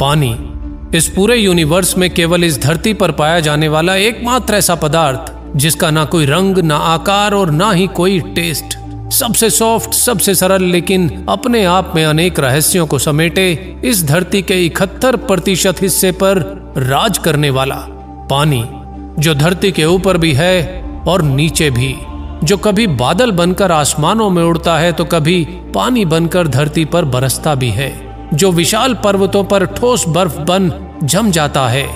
पानी। 0.00 0.36
इस 0.96 1.08
पूरे 1.08 1.36
यूनिवर्स 1.36 1.96
में 1.98 2.08
केवल 2.10 2.44
इस 2.44 2.62
धरती 2.62 2.94
पर 2.94 3.10
पाया 3.12 3.40
जाने 3.40 3.68
वाला 3.68 3.94
एकमात्र 3.96 4.54
ऐसा 4.54 4.74
पदार्थ, 4.74 5.32
जिसका 5.56 5.90
ना 5.90 6.04
कोई 6.04 6.26
रंग, 6.26 6.58
ना 6.58 6.76
आकार 6.76 7.34
और 7.34 7.50
ना 7.50 7.70
ही 7.72 7.86
कोई 7.86 8.20
टेस्ट 8.34 8.78
सबसे 9.12 9.50
सॉफ्ट 9.50 9.94
सबसे 9.94 10.34
सरल, 10.34 10.62
लेकिन 10.62 11.26
अपने 11.28 11.64
आप 11.64 11.92
में 11.94 12.04
अनेक 12.04 12.40
रहस्यों 12.40 12.86
को 12.86 12.98
समेटे 12.98 13.52
इस 13.84 14.04
धरती 14.08 14.42
के 14.42 14.64
इकहत्तर 14.66 15.16
प्रतिशत 15.16 15.82
हिस्से 15.82 16.12
पर 16.12 16.38
राज 16.78 17.18
करने 17.18 17.50
वाला 17.50 17.76
पानी, 18.30 18.64
जो 19.18 19.34
धरती 19.34 19.72
के 19.72 19.84
ऊपर 19.84 20.18
भी 20.18 20.32
है 20.32 20.82
और 21.08 21.22
नीचे 21.22 21.70
भी। 21.70 21.94
जो 22.44 22.56
कभी 22.56 22.86
बादल 22.86 23.30
बनकर 23.32 23.72
आसमानों 23.72 24.30
में 24.30 24.42
उड़ता 24.42 24.78
है 24.78 24.92
तो 24.92 25.04
कभी 25.04 25.44
पानी 25.74 26.04
बनकर 26.04 26.48
धरती 26.48 26.84
पर 26.84 27.04
बरसता 27.04 27.54
भी 27.54 27.70
है। 27.70 28.09
जो 28.34 28.52
विशाल 28.52 28.94
पर्वतों 28.94 29.44
पर 29.44 29.64
ठोस 29.66 30.08
बर्फ़ 30.08 30.38
बन 30.38 30.72
जम 31.04 31.30
जाता 31.30 31.68
है, 31.68 31.86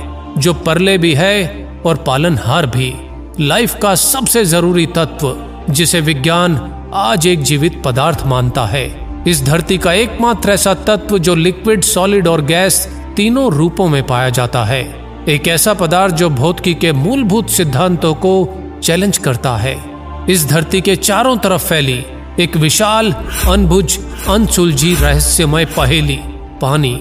जो 0.41 0.55
परले 0.55 0.98
भी 0.98 1.15
है 1.15 1.45
और 1.87 1.97
पालनहार 1.97 2.66
भी। 2.66 2.95
लाइफ 3.41 3.75
का 3.83 3.95
सबसे 3.95 4.45
ज़रूरी 4.45 4.87
तत्व, 4.87 5.37
जिसे 5.70 6.01
विज्ञान 6.01 6.56
आज 6.95 7.27
एक 7.27 7.42
जीवित 7.42 7.83
पदार्थ 7.84 8.27
मानता 8.27 8.65
है। 8.66 9.05
इस 9.28 9.45
धरती 9.45 9.78
का 9.78 9.92
एकमात्र 9.92 10.51
ऐसा 10.51 10.75
तत्व 10.75 11.19
जो 11.19 11.34
लिक्विड 11.34 11.83
सॉलिड 11.83 12.28
और 12.28 12.42
गैस 12.45 12.87
तीनों 13.16 13.53
रूपों 13.53 13.89
में 13.89 14.06
पाया 14.06 14.28
जाता 14.30 14.64
है। 14.64 14.83
एक 15.28 15.48
ऐसा 15.48 15.75
पदार्थ 15.75 16.14
जो 16.14 16.30
भौतिकी 16.30 16.75
के 16.75 16.92
मूलभूत 16.92 17.51
सिद्धांतों 17.51 18.14
को 18.14 18.48
चैलेंज 18.83 19.19
करता 19.19 19.56
है। 19.56 19.84
इस 20.30 20.48
धरती 20.48 20.80
के 20.80 20.97
चारों 20.97 21.37
तरफ़ 21.37 21.64
फैली 21.64 22.05
एक 22.41 22.56
विशाल 22.56 23.12
अनभुज 23.48 23.98
अनसुलझी 24.29 24.95
रहस्यमय 24.95 25.65
पहेली 25.65 26.19
पानी, 26.61 26.98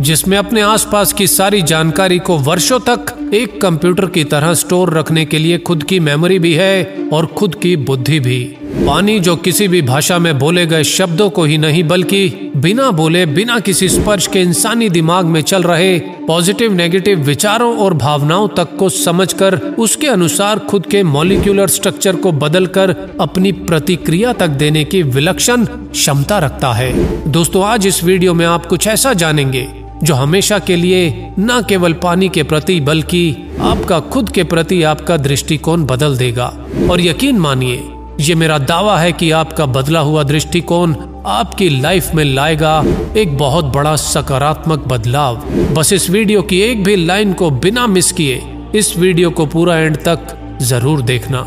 जिसमें 0.00 0.36
अपने 0.38 0.60
आसपास 0.60 1.12
की 1.12 1.26
सारी 1.26 1.62
जानकारी 1.62 2.18
को 2.18 2.36
वर्षों 2.38 2.78
तक 2.80 3.13
एक 3.32 3.60
कंप्यूटर 3.60 4.06
की 4.06 4.24
तरह 4.24 4.54
स्टोर 4.54 4.98
रखने 4.98 5.24
के 5.24 5.38
लिए 5.38 5.58
खुद 5.58 5.82
की 5.82 6.00
मेमोरी 6.00 6.38
भी 6.38 6.52
है 6.54 7.08
और 7.12 7.26
खुद 7.26 7.54
की 7.54 7.76
बुद्धि 7.76 8.20
भी। 8.20 8.56
पानी 8.86 9.20
जो 9.20 9.36
किसी 9.36 9.68
भी 9.68 9.82
भाषा 9.82 10.18
में 10.18 10.38
बोले 10.38 10.66
गए 10.66 10.84
शब्दों 10.84 11.30
को 11.30 11.44
ही 11.44 11.58
नहीं, 11.58 11.84
बल्कि 11.84 12.52
बिना 12.56 12.90
बोले, 12.90 13.26
बिना 13.26 13.58
किसी 13.60 13.88
स्पर्श 13.88 14.26
के 14.26 14.40
इंसानी 14.40 14.88
दिमाग 14.88 15.24
में 15.24 15.40
चल 15.40 15.62
रहे 15.62 15.98
पॉजिटिव, 15.98 16.72
नेगेटिव 16.72 17.18
विचारों 17.18 17.76
और 17.76 17.94
भावनाओं 17.94 18.48
तक 18.48 18.76
को 18.76 18.88
समझकर, 18.88 19.54
उसके 19.78 20.06
अनुसार 20.06 20.58
खुद 20.58 20.86
के 20.86 21.02
मॉलिक्यूलर 21.02 21.68
स्ट्रक्चर 21.68 22.16
को 22.16 22.32
बदलकर 22.32 23.16
अपनी 23.20 23.52
प्रतिक्रिया 23.52 24.32
तक 24.32 24.48
देने 24.48 24.84
की 24.84 25.02
विलक्षण 25.02 25.64
क्षमता 25.64 26.38
रखता 26.38 26.72
है। 26.72 26.92
दोस्तों, 27.30 27.64
आज 27.64 27.86
इस 27.86 28.04
वीडियो 28.04 28.34
में 28.34 28.46
आप 28.46 28.66
कुछ 28.66 28.86
ऐसा 28.86 29.12
जानेंगे 29.12 29.83
जो 30.04 30.14
हमेशा 30.14 30.58
के 30.58 30.76
लिए 30.76 31.08
न 31.38 31.60
केवल 31.68 31.92
पानी 31.92 32.28
के 32.28 32.42
प्रति, 32.42 32.80
बल्कि 32.80 33.52
आपका 33.60 34.00
खुद 34.00 34.30
के 34.30 34.44
प्रति 34.44 34.82
आपका 34.82 35.16
दृष्टिकोण 35.16 35.84
बदल 35.84 36.16
देगा। 36.16 36.46
और 36.90 37.00
यकीन 37.00 37.38
मानिए, 37.38 37.82
ये 38.20 38.34
मेरा 38.34 38.58
दावा 38.58 38.98
है 38.98 39.12
कि 39.12 39.30
आपका 39.30 39.66
बदला 39.66 40.00
हुआ 40.00 40.22
दृष्टिकोण 40.22 40.94
आपकी 41.26 41.68
लाइफ 41.70 42.14
में 42.14 42.24
लाएगा 42.24 42.82
एक 43.16 43.36
बहुत 43.38 43.64
बड़ा 43.64 43.94
सकारात्मक 43.96 44.86
बदलाव। 44.88 45.36
बस 45.74 45.92
इस 45.92 46.10
वीडियो 46.10 46.42
की 46.42 46.60
एक 46.60 46.82
भी 46.84 46.96
लाइन 46.96 47.32
को 47.32 47.50
बिना 47.50 47.86
मिस 47.86 48.12
किए 48.12 48.42
इस 48.74 48.96
वीडियो 48.98 49.30
को 49.30 49.46
पूरा 49.46 49.78
एंड 49.78 49.96
तक 49.98 50.36
ज़रूर 50.62 51.02
देखना। 51.02 51.42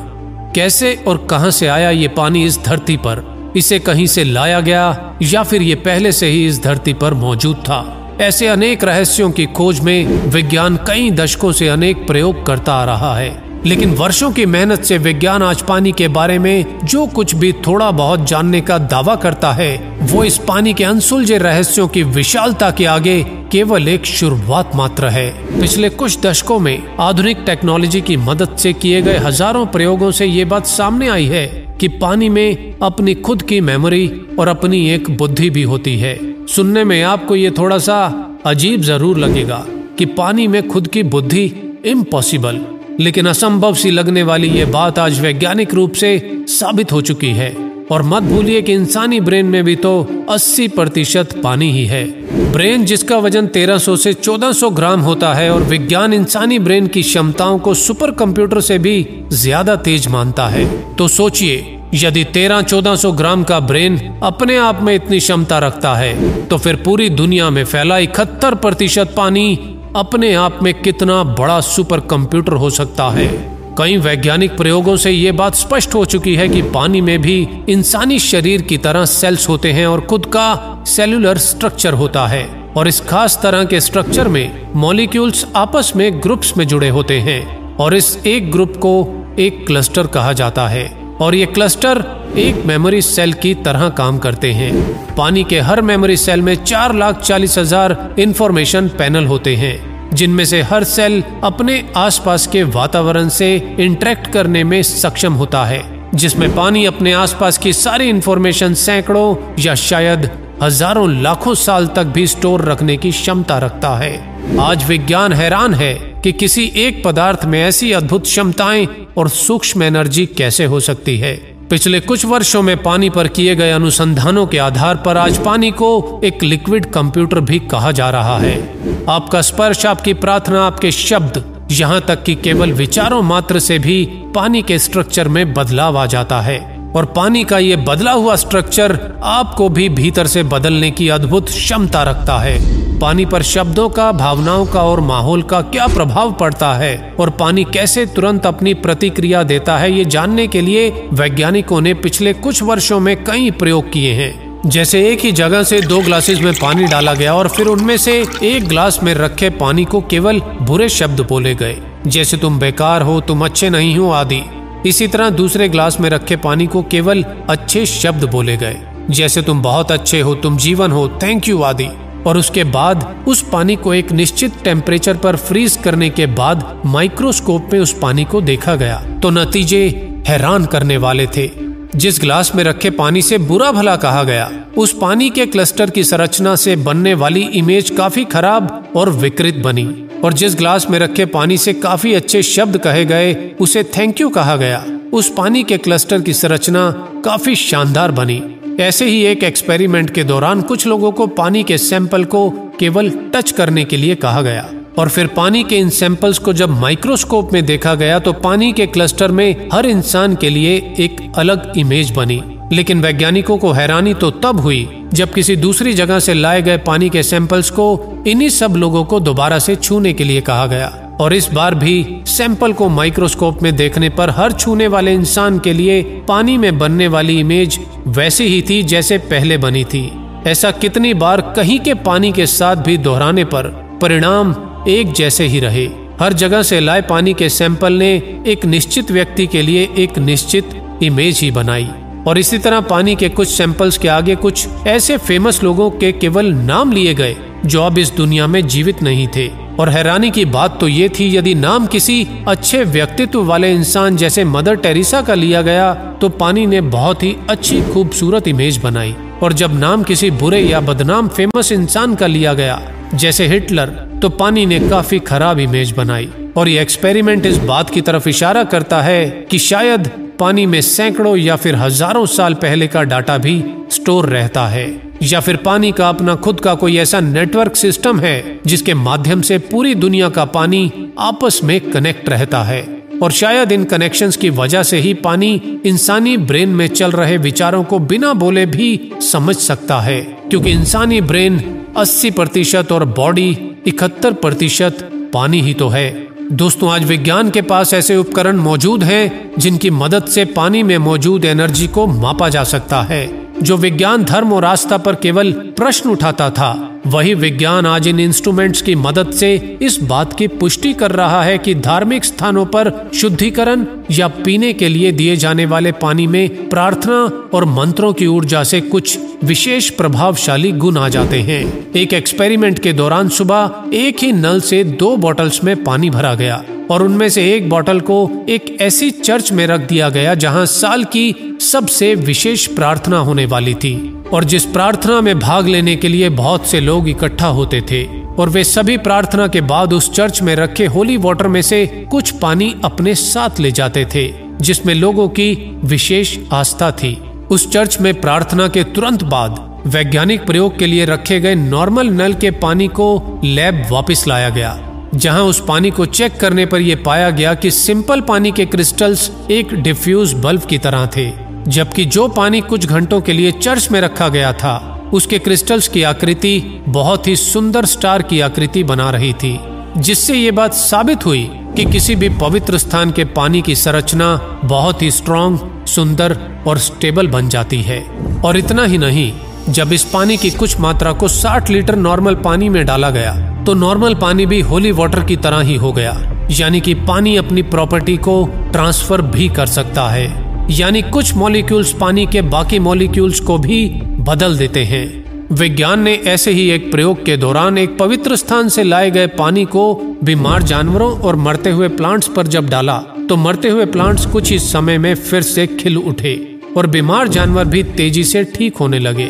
कैसे 0.56 0.94
और 1.08 1.26
कहाँ 1.30 1.52
से 1.52 1.68
आया 1.68 1.90
ये 1.90 2.08
पानी 2.08 2.44
इस 2.46 2.60
धरती 2.66 2.98
पर? 2.98 3.24
इसे 3.56 3.80
कहीं 3.80 4.06
से 4.06 4.24
लाया 4.24 4.60
गया 4.62 5.14
या 5.22 5.44
फिर 5.44 5.62
ये 5.62 5.76
पहले 5.76 6.12
से 6.12 6.28
ही 6.28 6.46
इस 6.48 6.62
धरती 6.64 6.94
पर 6.94 7.14
मौजूद 7.14 7.58
था? 7.58 7.80
ऐसे 8.22 8.48
अनेक 8.48 8.84
रहस्यों 8.84 9.32
की 9.32 9.46
खोज 9.46 9.80
में 9.80 10.06
विज्ञान 10.08 10.78
कई 10.88 11.12
दशकों 11.12 11.52
से 11.52 11.68
अनेक 11.68 12.08
प्रयोग 12.08 12.46
करता 12.46 12.74
आ 12.74 12.86
रहा 12.86 13.18
है। 13.18 13.47
लेकिन 13.66 13.94
वर्षों 13.94 14.32
की 14.32 14.46
मेहनत 14.46 14.84
से 14.84 14.98
विज्ञान 14.98 15.44
आज 15.44 15.62
पानी 15.62 15.92
के 15.92 16.08
बारे 16.08 16.38
में 16.40 16.80
जो 16.84 17.06
कुछ 17.08 17.34
भी 17.36 17.52
थोड़ा 17.68 17.90
बहुत 17.92 18.28
जानने 18.28 18.62
का 18.62 18.78
दावा 18.78 19.16
करता 19.16 19.52
है, 19.52 19.78
वो 20.02 20.24
इस 20.24 20.38
पानी 20.38 20.74
के 20.74 20.84
अनसुलझे 20.84 21.38
रहस्यों 21.38 21.88
की 21.88 22.04
विशालता 22.04 22.70
के 22.72 22.86
आगे 22.86 23.22
केवल 23.52 23.88
एक 23.88 24.06
शुरुआत 24.06 24.76
मात्र 24.76 25.08
है। 25.08 25.30
पिछले 25.60 25.90
कुछ 25.90 26.20
दशकों 26.22 26.60
में 26.60 26.96
आधुनिक 27.00 27.44
टेक्नोलॉजी 27.46 28.02
की 28.02 28.18
मदद 28.18 28.56
से 28.58 28.74
किए 28.74 29.02
गए 29.02 29.18
हज़ारों 29.18 29.66
प्रयोगों 29.66 30.12
से 30.12 30.26
ये 30.26 30.46
बात 30.46 30.66
सामने 30.66 31.08
आई 31.08 31.26
है 31.26 31.46
कि 31.80 31.88
पानी 31.88 32.30
में 32.30 32.76
अपनी 32.82 33.16
खुद 33.16 33.42
की 33.42 33.62
मेमोरी 33.62 34.08
और 34.40 34.48
अपनी 34.48 34.90
एक 34.90 35.10
बुद्धि 35.18 35.50
भी 35.50 35.64
होती 35.64 35.98
है। 35.98 36.18
सुनने 36.48 36.84
में 36.84 37.02
आपको 37.04 37.36
ये 37.36 37.52
थोड़ा 37.52 37.78
सा 37.78 38.00
अजीब 38.46 38.82
ज़रूर 38.82 39.18
लगेगा 39.18 39.66
कि 39.98 40.06
पानी 40.06 40.48
में 40.48 40.68
खुद 40.70 40.88
की 40.88 41.04
बुद्धि 41.04 41.46
इम्पॉसिबल 41.86 42.66
लेकिन 43.00 43.28
असंभव 43.28 43.74
सी 43.76 43.92
लगने 43.92 44.24
वाली 44.24 44.48
ये 44.50 44.66
बात 44.68 45.00
आज 45.00 45.20
वैज्ञानिक 45.22 45.74
रूप 45.74 45.94
से 45.94 46.20
साबित 46.50 46.92
हो 46.92 47.02
चुकी 47.02 47.32
है। 47.32 47.56
और 47.92 48.04
मत 48.04 48.24
भूलिए 48.24 48.62
कि 48.62 48.74
इंसानी 48.74 49.20
ब्रेन 49.20 49.46
में 49.46 49.64
भी 49.64 49.76
तो 49.76 49.92
80 50.30 50.68
प्रतिशत 50.68 51.40
पानी 51.44 51.72
ही 51.72 51.86
है। 51.86 52.04
ब्रेन 52.52 52.84
जिसका 52.86 53.18
वज़न 53.18 53.48
1300 53.48 53.96
से 53.98 54.14
1400 54.14 54.70
ग्राम 54.72 55.02
होता 55.02 55.34
है 55.34 55.50
और 55.52 55.64
विज्ञान 55.64 56.14
इंसानी 56.14 56.60
ब्रेन 56.60 56.88
की 56.88 57.02
क्षमताओं 57.02 57.60
को 57.60 57.74
सुपर 57.76 58.12
कंप्यूटर 58.14 58.62
से 58.62 58.78
भी 58.80 59.08
ज़्यादा 59.34 59.76
तेज 59.78 60.08
मानता 60.08 60.48
है। 60.48 60.66
तो 60.96 61.08
सोचिए, 61.08 61.74
यदि 61.94 62.24
13-1400 62.26 63.12
ग्राम 63.12 63.44
का 63.44 63.60
ब्रेन 63.62 63.98
अपने 64.24 64.58
आप 64.58 64.82
में 64.84 64.94
इतनी 64.96 65.20
क्षमता 65.20 65.60
रखता 65.60 65.96
है 65.96 66.48
तो 66.48 66.58
फिर 66.58 66.76
पूरी 66.76 67.10
दुनिया 67.12 67.50
में 67.50 67.64
फैला 67.66 67.98
इकहत्तर 68.00 68.56
प्रतिशत 68.56 69.14
पानी 69.18 69.58
अपने 69.96 70.34
आप 70.34 70.60
में 70.64 70.82
कितना 70.82 71.24
बड़ा 71.24 71.62
सुपर 71.62 72.00
कंप्यूटर 72.00 72.54
हो 72.54 72.70
सकता 72.70 73.10
है। 73.10 73.58
कई 73.78 73.98
वैज्ञानिक 73.98 74.58
प्रयोगों 74.58 74.98
से 74.98 75.12
ये 75.12 75.32
बात 75.32 75.56
स्पष्ट 75.56 75.96
हो 75.96 76.06
चुकी 76.06 76.36
है 76.36 76.50
कि 76.50 76.62
पानी 76.62 77.02
में 77.02 77.22
भी 77.22 77.50
इंसानी 77.70 78.20
शरीर 78.20 78.62
की 78.62 78.78
तरह 78.78 79.06
सेल्स 79.06 79.50
होते 79.50 79.72
हैं 79.72 79.88
और 79.88 80.02
खुद 80.02 80.26
का 80.26 80.84
सेलुलर 80.88 81.38
स्ट्रक्चर 81.38 81.94
होता 81.94 82.28
है। 82.28 82.72
और 82.78 82.88
इस 82.88 83.02
खास 83.02 83.40
तरह 83.44 83.66
के 83.66 83.82
स्ट्रक्चर 83.82 84.28
में 84.28 84.68
मॉलिक्यूल्स 84.76 85.48
आपस 85.56 85.94
में 85.96 86.24
ग्रुप्स 86.24 86.58
में 86.58 86.68
जुड़े 86.68 86.90
होते 86.90 87.20
हैं। 87.20 87.76
और 87.76 87.96
इस 87.96 88.24
एक 88.26 88.52
ग्रुप 88.52 88.74
को 88.78 89.26
एक 89.40 89.68
क्लस्टर 89.68 90.08
कहा 90.08 90.34
जाता 90.34 90.68
है। 90.68 91.07
और 91.22 91.36
ये 91.36 91.46
क्लस्टर 91.48 92.04
एक 92.38 92.56
मेमोरी 92.66 93.02
सेल 93.02 93.34
की 93.34 93.54
तरह 93.56 93.88
काम 93.90 94.18
करते 94.18 94.52
हैं। 94.54 95.16
पानी 95.16 95.44
के 95.44 95.60
हर 95.60 95.82
मेमोरी 95.82 96.18
सेल 96.18 96.42
में 96.42 96.56
चार 96.56 96.94
लाख 96.96 97.22
चालीस 97.22 97.58
हज़ार 97.58 98.16
इंफॉर्मेशन 98.20 98.88
पैनल 98.98 99.26
होते 99.26 99.56
हैं, 99.56 100.10
जिनमें 100.14 100.44
से 100.46 100.62
हर 100.62 100.84
सेल 100.86 101.24
अपने 101.44 101.84
आसपास 101.98 102.48
के 102.48 102.64
वातावरण 102.64 103.30
से 103.30 103.56
इंटरेक्ट 103.80 104.28
करने 104.28 104.64
में 104.64 104.82
सक्षम 104.84 105.34
होता 105.34 105.64
है, 105.66 105.84
जिसमें 106.16 106.54
पानी 106.56 106.86
अपने 106.86 107.14
आसपास 107.14 107.58
की 107.58 107.74
सारी 107.74 108.10
इंफॉर्मेशन 108.10 108.74
सैकड़ों 108.74 109.36
या 109.60 109.76
शायद 109.76 110.30
हज़ारों 110.64 111.10
लाखों 111.14 111.54
साल 111.56 111.88
तक 111.88 112.06
भी 112.06 112.28
स्टोर 112.28 112.62
रखने 112.62 112.98
की 112.98 113.12
क्षमता 113.12 113.58
रखता 113.58 113.96
है। 113.98 114.16
आज 114.60 114.88
विज्ञान 114.88 115.34
हैरान 115.34 115.74
है 115.74 115.94
कि 116.28 116.32
किसी 116.34 116.74
एक 116.76 117.04
पदार्थ 117.06 117.46
में 117.46 117.64
ऐसी 117.64 117.92
अद्भुत 117.92 118.24
क्षमताएँ 118.24 118.88
और 119.18 119.30
सूक्ष्म 119.30 119.84
एनर्जी 119.84 120.26
कैसे 120.26 120.66
हो 120.66 120.80
सकती 120.80 121.18
है? 121.18 121.36
पिछले 121.70 122.00
कुछ 122.00 122.26
वर्षों 122.26 122.62
में 122.62 122.84
पानी 122.84 123.10
पर 123.10 123.28
किए 123.28 123.56
गए 123.56 123.72
अनुसंधानों 123.72 124.48
के 124.48 124.58
आधार 124.58 124.96
पर 124.96 125.18
आज 125.18 125.46
पानी 125.46 125.72
को 125.72 126.22
एक 126.24 126.44
लिक्विड 126.44 126.86
कंप्यूटर 126.86 127.40
भी 127.40 127.60
कहा 127.60 127.92
जा 127.92 128.10
रहा 128.10 128.38
है। 128.38 128.74
आपका 129.10 129.42
स्पर्श, 129.42 129.86
आपकी 129.86 130.14
प्रार्थना, 130.14 130.66
आपके 130.66 130.92
शब्द, 130.92 131.68
यहाँ 131.72 132.02
तक 132.02 132.24
कि 132.24 132.36
केवल 132.36 132.72
विचारों 132.72 133.22
मात्र 133.22 133.60
से 133.60 133.80
भी 133.80 134.06
पानी 134.36 134.62
के 134.62 134.80
स्ट्रक्चर 134.80 135.28
में 135.28 135.54
बदलाव 135.54 135.98
आ 135.98 136.06
जाता 136.06 136.42
है। 136.42 136.77
और 136.98 137.06
पानी 137.06 137.44
का 137.44 137.60
ये 137.60 137.76
बदला 137.76 138.12
हुआ 138.12 138.36
स्ट्रक्चर 138.36 139.22
आपको 139.24 139.70
भी 139.70 139.90
भीतर 139.90 140.28
से 140.28 140.44
बदलने 140.44 140.92
की 140.92 141.10
अद्भुत 141.10 141.48
क्षमता 141.48 142.04
रखता 142.04 142.38
है। 142.38 142.78
पानी 143.00 143.26
पर 143.26 143.44
शब्दों 143.44 143.90
का, 143.90 144.12
भावनाओं 144.12 144.66
का 144.66 144.82
और 144.82 145.00
माहौल 145.00 145.42
का 145.42 145.62
क्या 145.62 145.88
प्रभाव 145.88 146.32
पड़ता 146.32 146.74
है? 146.74 147.16
और 147.20 147.30
पानी 147.30 147.64
कैसे 147.64 148.06
तुरंत 148.06 148.46
अपनी 148.46 148.74
प्रतिक्रिया 148.74 149.44
देता 149.44 149.78
है, 149.78 149.98
ये 149.98 150.06
जानने 150.06 150.48
के 150.48 150.62
लिए 150.62 151.10
वैज्ञानिकों 151.14 151.82
ने 151.82 151.94
पिछले 151.94 152.34
कुछ 152.34 152.64
वर्षों 152.64 153.00
में 153.00 153.24
कई 153.24 153.52
प्रयोग 153.52 153.92
किए 153.92 154.14
हैं। 154.14 154.62
जैसे 154.66 155.10
एक 155.10 155.20
ही 155.20 155.32
जगह 155.32 155.64
से 155.64 155.82
दो 155.82 156.00
ग्लासेस 156.00 156.40
में 156.40 156.54
पानी 156.54 156.84
डाला 156.84 157.14
गया 157.14 157.34
और 157.34 157.48
फिर 157.48 157.68
उनमें 157.68 157.98
से 157.98 158.26
एक 158.44 158.68
ग्लास 158.68 159.00
में 159.04 159.14
रखे 159.14 159.50
पानी 159.50 159.86
को 159.86 160.02
केवल 160.02 160.40
बुरे 160.40 160.90
शब्द 160.90 161.22
बोले 161.22 161.56
गए। 161.56 161.78
जैसे 162.08 162.38
तुम 162.38 162.60
बेकार 162.60 163.02
हो, 163.02 163.22
तुम 163.22 163.46
अच्छे 163.46 163.70
नहीं 163.70 163.98
हो 163.98 164.12
आदि। 164.12 164.42
इसी 164.88 165.08
तरह 165.08 165.30
दूसरे 165.30 165.70
ग्लास 165.70 166.00
में 166.00 166.10
रखे 166.10 166.36
पानी 166.36 166.68
को 166.68 166.84
केवल 166.84 167.24
अच्छे 167.50 167.86
शब्द 167.86 168.24
बोले 168.24 168.58
गए। 168.58 168.78
जैसे 169.10 169.42
तुम 169.42 169.62
बहुत 169.62 169.92
अच्छे 169.92 170.22
हो, 170.22 170.36
तुम 170.36 170.58
जीवन 170.58 170.92
हो 170.92 171.20
थैंक 171.24 171.48
यू 171.48 171.62
आदि। 171.62 171.88
और 172.28 172.38
उसके 172.38 172.64
बाद 172.64 173.26
उस 173.28 173.50
पानी 173.52 173.76
को 173.76 173.94
एक 173.94 174.12
निश्चित 174.12 174.54
टेम्परेचर 174.64 175.18
पर 175.18 175.36
फ्रीज 175.36 175.76
करने 175.76 176.10
के 176.10 176.26
बाद 176.26 176.82
माइक्रोस्कोप 176.86 177.70
में 177.74 177.80
उस 177.80 178.00
पानी 178.02 178.24
को 178.24 178.42
देखा 178.42 178.76
गया। 178.76 179.06
तो 179.24 179.30
नतीजे 179.30 180.10
हैरान 180.28 180.66
करने 180.66 180.98
वाले 180.98 181.28
थे। 181.28 181.52
जिस 181.96 182.20
ग्लास 182.20 182.56
में 182.56 182.64
रखे 182.64 182.90
पानी 182.90 183.22
से 183.22 183.38
बुरा 183.38 183.72
भला 183.72 183.96
कहा 183.96 184.24
गया, 184.24 184.52
उस 184.78 184.98
पानी 185.02 185.30
के 185.30 185.46
क्लस्टर 185.46 185.90
की 185.90 186.04
संरचना 186.04 186.56
से 186.56 186.76
बनने 186.76 187.14
वाली 187.14 187.42
इमेज 187.42 187.90
काफ़ी 187.90 188.26
खराब 188.26 188.88
और 188.96 189.10
विकृत 189.10 189.56
बनी। 189.56 190.07
और 190.24 190.34
जिस 190.34 190.56
ग्लास 190.56 190.90
में 190.90 191.00
रखे 191.00 191.26
पानी 191.26 191.58
से 191.58 191.74
काफ़ी 191.74 192.14
अच्छे 192.14 192.44
शब्द 192.44 192.78
कहे 192.78 193.06
गए, 193.06 193.52
उसे 193.62 193.84
थैंक 193.84 194.22
यू 194.22 194.30
कहा 194.30 194.56
गया। 194.56 194.86
उस 195.14 195.34
पानी 195.38 195.64
के 195.64 195.78
क्लस्टर 195.78 196.22
की 196.22 196.34
संरचना 196.34 196.90
काफ़ी 197.26 197.56
शानदार 197.56 198.12
बनी। 198.12 198.42
ऐसे 198.80 199.06
ही 199.06 199.22
एक 199.22 199.44
एक्सपेरिमेंट 199.44 200.10
के 200.10 200.24
दौरान 200.24 200.62
कुछ 200.62 200.88
लोगों 200.88 201.12
को 201.12 201.28
पानी 201.28 201.64
के 201.64 201.78
सैंपल 201.78 202.24
को 202.24 202.50
केवल 202.80 203.10
टच 203.10 203.52
करने 203.52 203.86
के 203.86 203.98
लिए 203.98 204.16
कहा 204.16 204.42
गया। 204.42 204.70
और 204.98 205.10
फिर 205.10 205.28
पानी 205.28 205.64
के 205.64 205.76
इन 205.76 205.90
सैंपल्स 205.90 206.38
को 206.38 206.54
जब 206.54 206.70
माइक्रोस्कोप 206.70 207.54
में 207.54 207.66
देखा 207.66 207.96
गया 207.96 208.20
तो 208.20 208.34
पानी 208.34 208.72
के 208.74 208.86
क्लस्टर 208.88 209.32
में 209.32 209.70
हर 209.74 209.86
इंसान 209.86 210.36
के 210.36 210.50
लिए 210.50 210.76
एक 211.00 211.34
अलग 211.36 211.74
इमेज 211.78 212.12
बनी। 212.12 212.42
लेकिन 212.74 213.02
वैज्ञानिकों 213.02 213.58
को 213.58 213.72
हैरानी 213.72 214.14
तो 214.14 214.32
तब 214.32 214.60
हुई 214.60 214.97
जब 215.14 215.34
किसी 215.34 215.56
दूसरी 215.56 215.94
जगह 215.94 216.20
से 216.20 216.34
लाए 216.34 216.62
गए 216.62 216.78
पानी 216.78 217.10
के 217.10 217.24
सैंपल्स 217.24 217.70
को 217.70 218.24
इन्हीं 218.28 218.50
सब 218.50 218.74
लोगों 218.76 219.04
को 219.04 219.20
दोबारा 219.20 219.60
से 219.60 219.76
छूने 219.76 220.14
के 220.14 220.24
लिए 220.24 220.42
कहा 220.42 220.66
गया। 220.68 221.18
और 221.22 221.34
इस 221.34 221.50
बार 221.54 221.76
भी 221.76 222.24
सैंपल 222.28 222.74
को 222.74 222.90
माइक्रोस्कोप 222.90 223.64
में 223.64 223.76
देखने 223.76 224.10
पर 224.10 224.30
हर 224.30 224.52
छूने 224.52 224.88
वाले 224.88 225.14
इंसान 225.14 225.60
के 225.60 225.74
लिए 225.74 226.02
पानी 226.28 226.58
में 226.58 226.78
बनने 226.80 227.08
वाली 227.08 227.40
इमेज 227.40 227.80
वैसी 228.08 228.44
ही 228.44 228.62
थी 228.62 228.84
जैसे 228.84 229.18
पहले 229.18 229.58
बनी 229.58 229.84
थी। 229.84 230.12
ऐसा 230.48 230.72
कितनी 230.72 231.14
बार 231.14 231.42
कहीं 231.56 231.80
के 231.80 231.94
पानी 231.94 232.32
के 232.32 232.46
साथ 232.46 232.76
भी 232.76 232.98
दोहराने 232.98 233.44
पर 233.44 233.64
परिणाम 234.02 234.56
एक 234.90 235.12
जैसे 235.12 235.48
ही 235.48 235.60
रहे। 235.60 235.86
हर 236.20 236.34
जगह 236.34 236.64
से 236.64 236.80
लाए 236.80 237.02
पानी 237.02 237.34
के 237.34 237.50
सैंपल 237.50 237.94
ने 237.94 238.12
एक 238.48 238.66
निश्चित 238.66 239.12
व्यक्ति 239.12 239.48
के 239.48 239.62
लिए 239.62 239.90
एक 239.98 240.18
निश्चित 240.18 240.70
इमेज 241.04 241.40
ही 241.40 241.52
बनाई। 241.52 241.90
और 242.28 242.38
इसी 242.38 242.58
तरह 242.58 242.80
पानी 242.82 243.16
के 243.16 243.28
कुछ 243.30 243.48
सैंपल्स 243.48 243.98
के 243.98 244.08
आगे 244.08 244.36
कुछ 244.38 244.68
ऐसे 244.88 245.18
फ़ेमस 245.18 245.62
लोगों 245.64 245.90
के 245.92 246.12
केवल 246.14 246.46
नाम 246.46 246.92
लिए 246.92 247.14
गए, 247.14 247.36
जो 247.66 247.84
अब 247.84 247.98
इस 247.98 248.12
दुनिया 248.12 248.48
में 248.48 248.68
जीवित 248.68 249.02
नहीं 249.04 249.28
थे। 249.36 249.48
और 249.80 249.90
हैरानी 249.90 250.32
की 250.32 250.44
बात 250.48 250.80
तो 250.80 250.88
ये 250.88 251.08
थी, 251.10 251.28
यदि 251.38 251.54
नाम 251.56 251.86
किसी 251.88 252.28
अच्छे 252.48 252.84
व्यक्तित्व 252.86 253.44
वाले 253.44 253.72
इंसान 253.72 254.18
जैसे 254.18 254.44
मदर 254.46 254.76
टेरेसा 254.76 255.22
का 255.22 255.34
लिया 255.34 255.62
गया 255.62 255.94
तो 256.22 256.30
पानी 256.36 256.66
ने 256.66 256.82
बहुत 256.82 257.24
ही 257.24 257.36
अच्छी 257.50 257.82
खूबसूरत 257.84 258.48
इमेज 258.48 258.78
बनाई। 258.78 259.16
और 259.44 259.54
जब 259.54 259.80
नाम 259.80 260.04
किसी 260.04 260.32
बुरे 260.34 260.60
या 260.62 260.80
बदनाम 260.82 261.28
फ़ेमस 261.30 261.72
इंसान 261.72 262.16
का 262.16 262.28
लिया 262.28 262.54
गया, 262.54 262.80
जैसे 263.14 263.48
हिटलर 263.48 263.90
तो 264.22 264.30
पानी 264.36 264.66
ने 264.66 264.80
काफ़ी 264.80 265.20
खराब 265.22 265.60
इमेज 265.60 265.92
बनाई। 265.92 266.30
और 266.58 266.68
ये 266.68 266.82
एक्सपेरिमेंट 266.82 267.46
इस 267.46 267.58
बात 267.66 267.90
की 267.90 268.02
तरफ़ 268.02 268.30
इशारा 268.30 268.64
करता 268.66 269.02
है 269.02 269.26
कि 269.52 269.60
शायद 269.62 270.12
पानी 270.40 270.66
में 270.66 270.82
सैकड़ों 270.82 271.36
या 271.38 271.56
फिर 271.56 271.76
हज़ारों 271.76 272.26
साल 272.26 272.54
पहले 272.54 272.88
का 272.88 273.04
डाटा 273.04 273.38
भी 273.38 273.64
स्टोर 273.92 274.26
रहता 274.26 274.68
है। 274.68 274.88
या 275.24 275.40
फिर 275.40 275.56
पानी 275.56 275.92
का 275.92 276.10
अपना 276.10 276.36
खुद 276.36 276.60
का 276.60 276.74
कोई 276.76 276.98
ऐसा 276.98 277.20
नेटवर्क 277.20 277.76
सिस्टम 277.76 278.20
है, 278.20 278.60
जिसके 278.68 278.94
माध्यम 278.94 279.42
से 279.42 279.58
पूरी 279.58 279.96
दुनिया 279.96 280.30
का 280.30 280.46
पानी 280.46 281.12
आपस 281.20 281.60
में 281.64 281.80
कनेक्ट 281.82 282.30
रहता 282.30 282.64
है। 282.64 282.86
और 283.24 283.32
शायद 283.32 283.72
इन 283.72 283.84
कनेक्शंस 283.84 284.38
की 284.38 284.50
वजह 284.50 284.84
से 284.84 284.98
ही 284.98 285.14
पानी 285.14 285.82
इंसानी 285.86 286.38
ब्रेन 286.38 286.70
में 286.70 286.88
चल 286.88 287.12
रहे 287.12 287.38
विचारों 287.38 287.84
को 287.84 288.00
बिना 288.00 288.34
बोले 288.34 288.66
भी 288.66 289.12
समझ 289.22 289.56
सकता 289.56 290.00
है, 290.00 290.22
क्योंकि 290.22 290.72
इंसानी 290.72 291.22
ब्रेन 291.22 291.60
80 291.98 292.32
प्रतिशत 292.32 292.92
और 292.92 293.06
बॉडी 293.06 293.50
इकहत्तर 293.88 294.34
प्रतिशत 294.34 295.10
पानी 295.34 295.62
ही 295.62 295.74
तो 295.74 295.88
है। 295.88 296.27
दोस्तों, 296.52 296.92
आज 296.92 297.04
विज्ञान 297.04 297.50
के 297.50 297.62
पास 297.62 297.94
ऐसे 297.94 298.16
उपकरण 298.16 298.58
मौजूद 298.58 299.04
हैं, 299.04 299.52
जिनकी 299.60 299.90
मदद 299.90 300.26
से 300.26 300.46
पानी 300.46 300.84
में 300.84 300.98
मौजूद 300.98 301.46
एनर्जी 301.46 301.88
को 301.88 302.08
मापा 302.08 302.50
जा 302.50 302.64
सकता 302.64 303.02
है। 303.02 303.48
जो 303.64 303.78
विज्ञान 303.78 304.24
धर्म 304.24 304.54
और 304.54 304.66
आस्था 304.66 304.98
पर 304.98 305.16
केवल 305.16 305.52
प्रश्न 305.52 306.10
उठाता 306.10 306.50
था, 306.50 307.02
वही 307.08 307.34
विज्ञान 307.34 307.86
आज 307.86 308.08
इन 308.08 308.20
इंस्ट्रूमेंट्स 308.20 308.82
की 308.82 308.96
मदद 308.96 309.32
से 309.32 309.78
इस 309.82 310.04
बात 310.04 310.34
की 310.34 310.48
पुष्टि 310.48 310.94
कर 310.94 311.12
रहा 311.12 311.44
है 311.44 311.58
कि 311.58 311.76
धार्मिक 311.76 312.26
स्थानों 312.26 312.66
पर 312.66 313.12
शुद्धिकरण 313.14 313.86
या 314.12 314.28
पीने 314.28 314.74
के 314.74 314.90
लिए 314.90 315.12
दिए 315.12 315.36
जाने 315.36 315.66
वाले 315.66 315.92
पानी 315.92 316.28
में 316.28 316.70
प्रार्थना 316.70 317.50
और 317.54 317.66
मंत्रों 317.66 318.14
की 318.14 318.28
ऊर्जा 318.28 318.64
से 318.64 318.82
कुछ 318.82 319.20
विशेष 319.44 319.90
प्रभावशाली 319.90 320.72
गुण 320.72 320.98
आ 320.98 321.10
जाते 321.10 321.40
हैं। 321.40 321.92
एक 321.96 322.14
एक्सपेरिमेंट 322.14 322.80
के 322.80 322.94
दौरान 322.94 323.30
सुबह 323.30 323.84
एक 323.94 324.24
ही 324.24 324.32
नल 324.32 324.62
से 324.62 324.84
दो 324.84 325.18
बॉटल्स 325.18 325.64
में 325.64 325.84
पानी 325.84 326.10
भरा 326.10 326.34
गया 326.36 326.64
और 326.92 327.04
उनमें 327.04 327.30
से 327.30 327.56
एक 327.56 327.70
बॉटल 327.70 328.00
को 328.00 328.46
एक 328.50 328.78
ऐसी 328.82 329.12
चर्च 329.12 329.52
में 329.52 329.68
रख 329.68 329.80
दिया 329.80 330.10
गया 330.10 330.36
जहाँ 330.36 330.66
साल 330.66 331.04
की 331.04 331.58
सबसे 331.62 332.16
विशेष 332.16 332.68
प्रार्थना 332.68 333.18
होने 333.18 333.46
वाली 333.46 333.74
थी 333.74 334.24
और 334.34 334.44
जिस 334.44 334.66
प्रार्थना 334.66 335.22
में 335.22 335.40
भाग 335.40 335.68
लेने 335.68 335.96
के 335.96 336.08
लिए 336.08 336.30
बहुत 336.30 336.68
से 336.68 336.80
लोग 336.80 337.10
इकट्ठा 337.10 337.48
होते 337.48 337.82
थे 337.82 338.04
और 338.22 338.50
वे 338.50 338.64
सभी 338.64 338.98
प्रार्थना 338.98 339.48
के 339.48 339.62
बाद 339.62 339.94
उस 339.94 340.12
चर्च 340.12 340.42
में 340.42 340.56
रखे 340.56 340.86
होली 340.86 341.18
वाटर 341.18 341.48
में 341.48 341.62
से 341.62 341.86
कुछ 342.12 342.32
पानी 342.32 342.76
अपने 342.84 343.16
साथ 343.16 343.60
ले 343.60 343.72
जाते 343.72 344.06
थे, 344.06 344.34
जिसमें 344.62 344.96
लोगों 344.96 345.30
की 345.30 345.80
विशेष 345.84 346.38
आस्था 346.52 346.92
थी। 346.92 347.18
उस 347.52 347.72
चर्च 347.72 347.98
में 348.02 348.14
प्रार्थना 348.22 348.68
के 348.68 348.84
तुरंत 348.84 349.24
बाद 349.24 349.84
वैज्ञानिक 349.86 350.46
प्रयोग 350.46 350.78
के 350.80 350.86
लिए 350.86 351.06
रखे 351.06 351.40
गए 351.40 351.56
नॉर्मल 351.56 352.08
नल 352.08 352.34
के 352.34 352.52
पानी 352.52 352.88
को 352.88 353.40
लैब 353.44 353.86
वापस 353.92 354.28
लाया 354.28 354.50
गया, 354.50 354.78
जहाँ 355.16 355.44
उस 355.44 355.64
पानी 355.68 355.92
को 355.92 356.06
चेक 356.06 356.36
करने 356.40 356.66
पर 356.66 356.82
यह 356.82 357.04
पाया 357.06 357.30
गया 357.30 357.54
कि 357.54 357.72
सिंपल 357.72 358.22
पानी 358.22 358.52
के 358.52 358.66
क्रिस्टल्स 358.66 359.30
एक 359.52 359.74
डिफ्यूज 359.74 360.34
बल्ब 360.34 360.62
की 360.62 360.78
तरह 360.78 361.06
थे, 361.08 361.32
जबकि 361.68 362.06
जो 362.06 362.28
पानी 362.28 362.62
कुछ 362.62 362.86
घंटों 362.86 363.22
के 363.22 363.34
लिए 363.34 363.52
चर्च 363.52 363.90
में 363.92 364.00
रखा 364.02 364.28
गया 364.28 364.52
था, 364.54 364.78
उसके 365.14 365.40
क्रिस्टल्स 365.40 365.88
की 365.88 366.04
आकृति 366.04 366.60
बहुत 366.88 367.28
ही 367.28 367.36
सुंदर 367.36 367.86
स्टार 367.86 368.22
की 368.22 368.40
आकृति 368.40 368.84
बना 368.84 369.10
रही 369.10 369.34
थी। 369.34 369.58
जिससे 369.98 370.36
ये 370.36 370.52
बात 370.52 370.74
साबित 370.74 371.26
हुई 371.26 371.44
कि 371.76 371.86
किसी 371.86 372.16
भी 372.16 372.30
पवित्र 372.30 372.78
स्थान 372.78 373.12
के 373.12 373.26
पानी 373.26 373.62
की 373.62 373.76
संरचना 373.76 374.36
बहुत 374.64 375.02
ही 375.02 375.12
स्ट्रॉन्ग 375.12 375.86
सुंदर 375.88 376.38
और 376.68 376.78
स्टेबल 376.78 377.28
बन 377.28 377.50
जाती 377.50 377.82
है। 377.82 378.00
और 378.42 378.58
इतना 378.58 378.84
ही 378.84 378.98
नहीं, 378.98 379.32
जब 379.70 379.94
इस 379.94 380.04
पानी 380.04 380.38
की 380.38 380.50
कुछ 380.52 380.80
मात्रा 380.80 381.12
को 381.12 381.28
60 381.28 381.70
लीटर 381.70 381.96
नॉर्मल 381.96 382.36
पानी 382.36 382.70
में 382.70 382.86
डाला 382.86 383.10
गया 383.10 383.34
तो 383.66 383.74
नॉर्मल 383.74 384.16
पानी 384.16 384.46
भी 384.46 384.60
होली 384.62 384.92
वाटर 384.92 385.24
की 385.24 385.36
तरह 385.36 385.60
ही 385.60 385.76
हो 385.76 385.92
गया। 385.92 386.18
यानी 386.52 386.82
कि 386.82 386.94
पानी 386.94 387.36
अपनी 387.36 387.62
प्रॉपर्टी 387.62 388.18
को 388.18 388.44
ट्रांसफ़र 388.72 389.22
भी 389.22 389.50
कर 389.50 389.66
सकता 389.66 390.08
है। 390.10 390.28
यानी 390.72 391.02
कुछ 391.02 391.34
मॉलिक्यूल्स 391.34 391.94
पानी 391.94 392.26
के 392.26 392.42
बाकी 392.42 392.80
मॉलिक्यूल्स 392.80 393.40
को 393.40 393.58
भी 393.58 393.88
बदल 394.20 394.58
देते 394.58 394.84
हैं। 394.84 395.27
विज्ञान 395.52 396.00
ने 396.00 396.14
ऐसे 396.14 396.52
ही 396.52 396.70
एक 396.70 396.92
प्रयोग 396.92 397.26
के 397.26 397.38
दौरान 397.38 397.78
एक 397.78 397.98
पवित्र 397.98 398.36
स्थान 398.36 398.70
से 398.70 398.84
लाए 398.84 399.12
गए 399.12 399.28
पानी 399.28 399.66
को 399.66 400.18
बीमार 400.24 400.64
जानवरों 400.64 401.20
और 401.20 401.36
मरते 401.36 401.70
हुए 401.70 401.88
प्लांट्स 401.88 402.28
पर 402.28 402.48
जब 402.48 402.70
डाला 402.70 402.98
तो 403.30 403.36
मरते 403.36 403.70
हुए 403.70 403.86
प्लांट्स 403.86 404.26
कुछ 404.26 404.52
ही 404.52 404.60
समय 404.60 404.98
में 404.98 405.16
फिर 405.16 405.42
से 405.42 405.68
खिल 405.68 405.98
उठे 405.98 406.60
और 406.78 406.88
बीमार 406.88 407.28
जानवर 407.28 407.66
भी 407.66 407.84
तेज़ी 407.84 408.24
से 408.24 408.44
ठीक 408.44 408.78
होने 408.78 409.00
लगे। 409.00 409.30